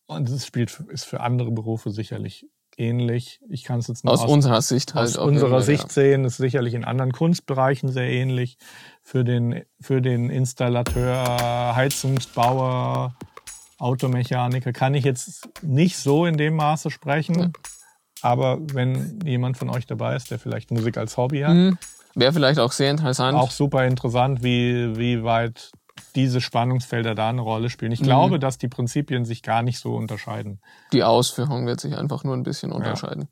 und 0.06 0.28
es 0.28 0.46
spielt, 0.46 0.78
ist 0.88 1.04
für 1.04 1.20
andere 1.20 1.50
Berufe 1.50 1.90
sicherlich 1.90 2.46
ähnlich. 2.76 3.40
Ich 3.48 3.64
kann 3.64 3.78
es 3.78 3.88
jetzt 3.88 4.04
nur 4.04 4.14
aus, 4.14 4.24
unserer 4.24 4.62
Sicht 4.62 4.94
halt 4.94 5.08
aus 5.08 5.16
unserer 5.16 5.50
Fall, 5.50 5.62
Sicht 5.62 5.92
sehen. 5.92 6.24
Ist 6.24 6.38
sicherlich 6.38 6.74
in 6.74 6.84
anderen 6.84 7.12
Kunstbereichen 7.12 7.90
sehr 7.90 8.08
ähnlich. 8.08 8.56
Für 9.02 9.24
den, 9.24 9.62
für 9.80 10.00
den 10.00 10.30
Installateur, 10.30 11.74
Heizungsbauer, 11.76 13.14
Automechaniker 13.80 14.72
kann 14.72 14.94
ich 14.94 15.04
jetzt 15.04 15.48
nicht 15.62 15.96
so 15.96 16.26
in 16.26 16.36
dem 16.36 16.56
Maße 16.56 16.90
sprechen. 16.90 17.52
Aber 18.22 18.58
wenn 18.74 19.20
jemand 19.24 19.56
von 19.56 19.70
euch 19.70 19.86
dabei 19.86 20.14
ist, 20.14 20.30
der 20.30 20.38
vielleicht 20.38 20.70
Musik 20.70 20.98
als 20.98 21.16
Hobby 21.16 21.40
hat, 21.40 21.48
Ja. 21.50 21.54
Hm, 21.54 21.78
Wäre 22.14 22.32
vielleicht 22.32 22.58
auch 22.58 22.72
sehr 22.72 22.90
interessant. 22.90 23.38
auch 23.38 23.52
super 23.52 23.86
interessant, 23.86 24.42
wie, 24.42 24.96
wie 24.98 25.22
weit 25.22 25.70
diese 26.16 26.40
Spannungsfelder 26.40 27.14
da 27.14 27.28
eine 27.28 27.40
Rolle 27.40 27.70
spielen. 27.70 27.90
Mhm. 27.90 27.94
Ich 27.94 28.02
glaube, 28.02 28.38
dass 28.40 28.58
die 28.58 28.66
Prinzipien 28.68 29.24
sich 29.24 29.42
gar 29.42 29.62
nicht 29.62 29.78
so 29.78 29.94
unterscheiden. 29.94 30.60
Die 30.92 31.04
Ausführung 31.04 31.66
wird 31.66 31.80
sich 31.80 31.96
einfach 31.96 32.24
nur 32.24 32.36
ein 32.36 32.42
bisschen 32.42 32.72
unterscheiden. 32.72 33.28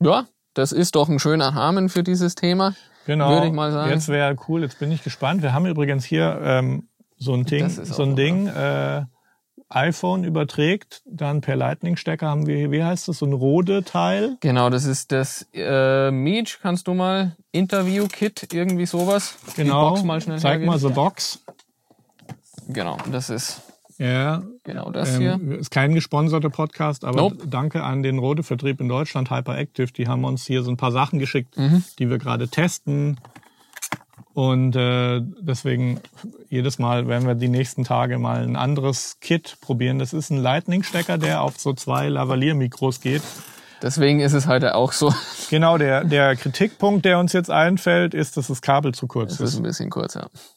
Ja, 0.00 0.26
das 0.54 0.72
ist 0.72 0.96
doch 0.96 1.08
ein 1.08 1.18
schöner 1.18 1.48
Rahmen 1.56 1.88
für 1.88 2.02
dieses 2.02 2.34
Thema. 2.34 2.74
Genau. 3.06 3.30
Würde 3.30 3.46
ich 3.46 3.52
mal 3.52 3.72
sagen. 3.72 3.90
Jetzt 3.90 4.08
wäre 4.08 4.36
cool, 4.48 4.62
jetzt 4.62 4.78
bin 4.78 4.92
ich 4.92 5.02
gespannt. 5.02 5.42
Wir 5.42 5.52
haben 5.54 5.66
übrigens 5.66 6.04
hier 6.04 6.38
ähm, 6.42 6.88
so 7.16 7.32
ein 7.34 7.44
Ding, 7.44 7.68
so 7.70 8.02
ein 8.02 8.16
Ding, 8.16 8.46
äh, 8.48 9.04
iPhone 9.70 10.24
überträgt, 10.24 11.02
dann 11.06 11.40
per 11.40 11.56
Lightning-Stecker 11.56 12.26
haben 12.28 12.46
wir, 12.46 12.70
wie 12.70 12.82
heißt 12.82 13.08
das, 13.08 13.18
so 13.18 13.26
ein 13.26 13.32
Rode-Teil. 13.32 14.36
Genau, 14.40 14.68
das 14.70 14.84
ist 14.84 15.12
das 15.12 15.46
äh, 15.54 16.10
Meech, 16.10 16.58
kannst 16.60 16.88
du 16.88 16.94
mal 16.94 17.36
Interview-Kit, 17.52 18.52
irgendwie 18.52 18.86
sowas. 18.86 19.36
Genau. 19.56 20.02
Mal 20.04 20.20
schnell 20.20 20.38
Zeig 20.38 20.50
hergeben. 20.52 20.66
mal 20.72 20.78
so 20.78 20.90
Box. 20.90 21.40
Genau, 22.68 22.96
das 23.10 23.30
ist 23.30 23.62
Ja, 23.98 24.42
genau 24.64 24.90
das 24.90 25.16
hier. 25.18 25.32
ähm, 25.34 25.52
ist 25.58 25.70
kein 25.70 25.94
gesponserter 25.94 26.50
Podcast, 26.50 27.04
aber 27.04 27.16
Nope. 27.18 27.46
danke 27.46 27.82
an 27.82 28.02
den 28.02 28.18
Rode-Vertrieb 28.18 28.80
in 28.80 28.88
Deutschland, 28.88 29.30
Hyperactive. 29.30 29.92
Die 29.92 30.08
haben 30.08 30.24
uns 30.24 30.46
hier 30.46 30.62
so 30.62 30.70
ein 30.70 30.76
paar 30.76 30.92
Sachen 30.92 31.18
geschickt, 31.18 31.56
Mhm. 31.56 31.84
die 31.98 32.08
wir 32.10 32.18
gerade 32.18 32.48
testen. 32.48 33.18
Und 34.32 34.76
äh, 34.76 35.20
deswegen 35.40 36.00
jedes 36.48 36.78
Mal 36.78 37.08
werden 37.08 37.26
wir 37.26 37.34
die 37.34 37.48
nächsten 37.48 37.84
Tage 37.84 38.18
mal 38.18 38.42
ein 38.42 38.56
anderes 38.56 39.18
Kit 39.20 39.58
probieren. 39.60 39.98
Das 39.98 40.12
ist 40.12 40.30
ein 40.30 40.38
Lightning-Stecker, 40.38 41.18
der 41.18 41.42
auf 41.42 41.58
so 41.58 41.72
zwei 41.72 42.08
Lavalier-Mikros 42.08 43.00
geht. 43.00 43.22
Deswegen 43.82 44.20
ist 44.20 44.34
es 44.34 44.46
heute 44.46 44.74
auch 44.74 44.92
so. 44.92 45.12
Genau, 45.48 45.78
der, 45.78 46.04
der 46.04 46.36
Kritikpunkt, 46.36 47.04
der 47.04 47.18
uns 47.18 47.32
jetzt 47.32 47.50
einfällt, 47.50 48.14
ist, 48.14 48.36
dass 48.36 48.46
das 48.48 48.62
Kabel 48.62 48.94
zu 48.94 49.06
kurz 49.06 49.30
Das 49.32 49.40
ist 49.40 49.54
ist. 49.54 49.56
ein 49.56 49.62
bisschen 49.64 49.90
kurz, 49.90 50.16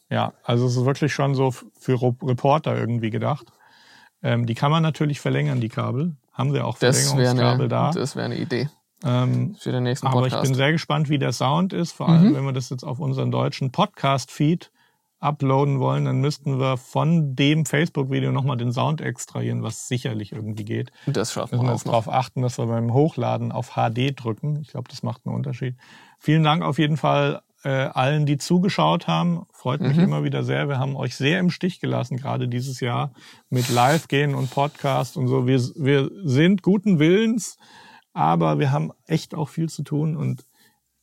ja. 0.10 0.34
Also 0.44 0.68
es 0.68 0.76
ist 0.76 0.86
wirklich 0.86 1.14
schon 1.14 1.34
so 1.34 1.52
für 1.52 2.00
Reporter 2.22 2.78
irgendwie 2.78 3.10
gedacht. 3.10 3.48
Ähm, 4.22 4.46
die 4.46 4.54
kann 4.54 4.72
man 4.72 4.84
natürlich 4.84 5.20
verlängern, 5.20 5.62
die 5.62 5.70
Kabel. 5.70 6.16
Haben 6.32 6.54
wir 6.54 6.66
auch 6.68 6.78
Das 6.78 6.98
wäre 6.98 7.16
Verlängerungskabel 7.16 7.62
eine, 7.62 7.68
da. 7.70 7.92
das 7.92 8.16
wär 8.16 8.26
eine 8.26 8.38
Idee 8.38 8.70
Ähm, 9.04 9.56
für 9.60 9.72
den 9.72 9.84
nächsten 9.84 10.08
aber 10.08 10.22
ich 10.28 10.34
Podcast. 10.34 10.44
bin 10.44 10.56
sehr 10.56 10.72
gespannt, 10.72 11.10
wie 11.10 11.20
der 11.20 11.34
Sound 11.34 11.74
ist. 11.74 11.92
Vor 11.92 12.08
Mhm. 12.08 12.14
allem, 12.14 12.36
wenn 12.36 12.46
wir 12.46 12.54
das 12.54 12.70
jetzt 12.70 12.84
auf 12.84 13.00
unseren 13.00 13.32
deutschen 13.32 13.72
Podcast-Feed 13.72 14.72
uploaden 15.20 15.80
wollen, 15.80 16.04
dann 16.06 16.18
müssten 16.20 16.60
wir 16.60 16.76
von 16.78 17.34
dem 17.36 17.66
Facebook-Video 17.66 18.32
nochmal 18.34 18.58
den 18.58 18.74
Sound 18.74 19.00
extrahieren, 19.00 19.64
was 19.64 19.88
sicherlich 19.88 20.34
irgendwie 20.34 20.66
geht. 20.66 20.92
das 21.08 21.32
schaffen 21.32 21.56
Müssen 21.56 21.64
wir 21.64 21.68
wir 21.68 21.72
auch 21.72 21.78
jetzt 21.78 21.86
noch. 21.86 21.92
darauf 21.94 22.10
achten, 22.10 22.42
dass 22.42 22.58
wir 22.58 22.66
beim 22.66 22.94
Hochladen 22.94 23.52
auf 23.54 23.72
HD 23.76 24.12
drücken. 24.16 24.60
Ich 24.62 24.68
glaube, 24.70 24.90
das 24.90 25.02
macht 25.02 25.22
einen 25.26 25.36
Unterschied. 25.36 25.76
Vielen 26.20 26.44
Dank 26.44 26.62
auf 26.64 26.78
jeden 26.78 26.98
Fall 26.98 27.42
äh, 27.66 27.70
allen, 27.70 28.26
die 28.26 28.38
zugeschaut 28.38 29.08
haben. 29.08 29.46
Freut 29.54 29.80
mich 29.80 29.96
Mhm. 29.96 30.04
immer 30.04 30.24
wieder 30.26 30.44
sehr. 30.44 30.68
Wir 30.68 30.80
haben 30.80 30.98
euch 30.98 31.16
sehr 31.16 31.40
im 31.40 31.50
Stich 31.50 31.80
gelassen, 31.80 32.18
gerade 32.18 32.50
dieses 32.50 32.82
Jahr 32.82 33.14
mit 33.50 33.70
Live-Gehen 33.70 34.36
und 34.36 34.50
Podcast 34.52 35.16
und 35.16 35.30
so. 35.30 35.48
Wir, 35.48 35.62
wir 35.78 36.12
sind 36.26 36.62
guten 36.62 37.00
Willens, 37.00 37.58
aber 38.14 38.60
wir 38.60 38.72
haben 38.72 38.92
echt 39.08 39.36
auch 39.36 39.50
viel 39.50 39.70
zu 39.70 39.84
tun 39.84 40.16
und 40.16 40.46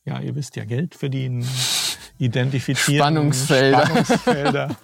ja, 0.03 0.19
ihr 0.19 0.35
wisst 0.35 0.55
ja, 0.55 0.65
Geld 0.65 0.95
verdienen, 0.95 1.47
identifizieren. 2.17 3.03
Spannungsfelder. 3.03 3.85
Spannungsfelder. 3.85 4.75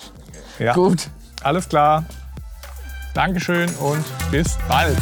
ja, 0.58 0.72
Gut. 0.72 1.08
alles 1.42 1.68
klar. 1.68 2.04
Dankeschön 3.14 3.70
und 3.76 4.04
bis 4.30 4.58
bald. 4.68 4.98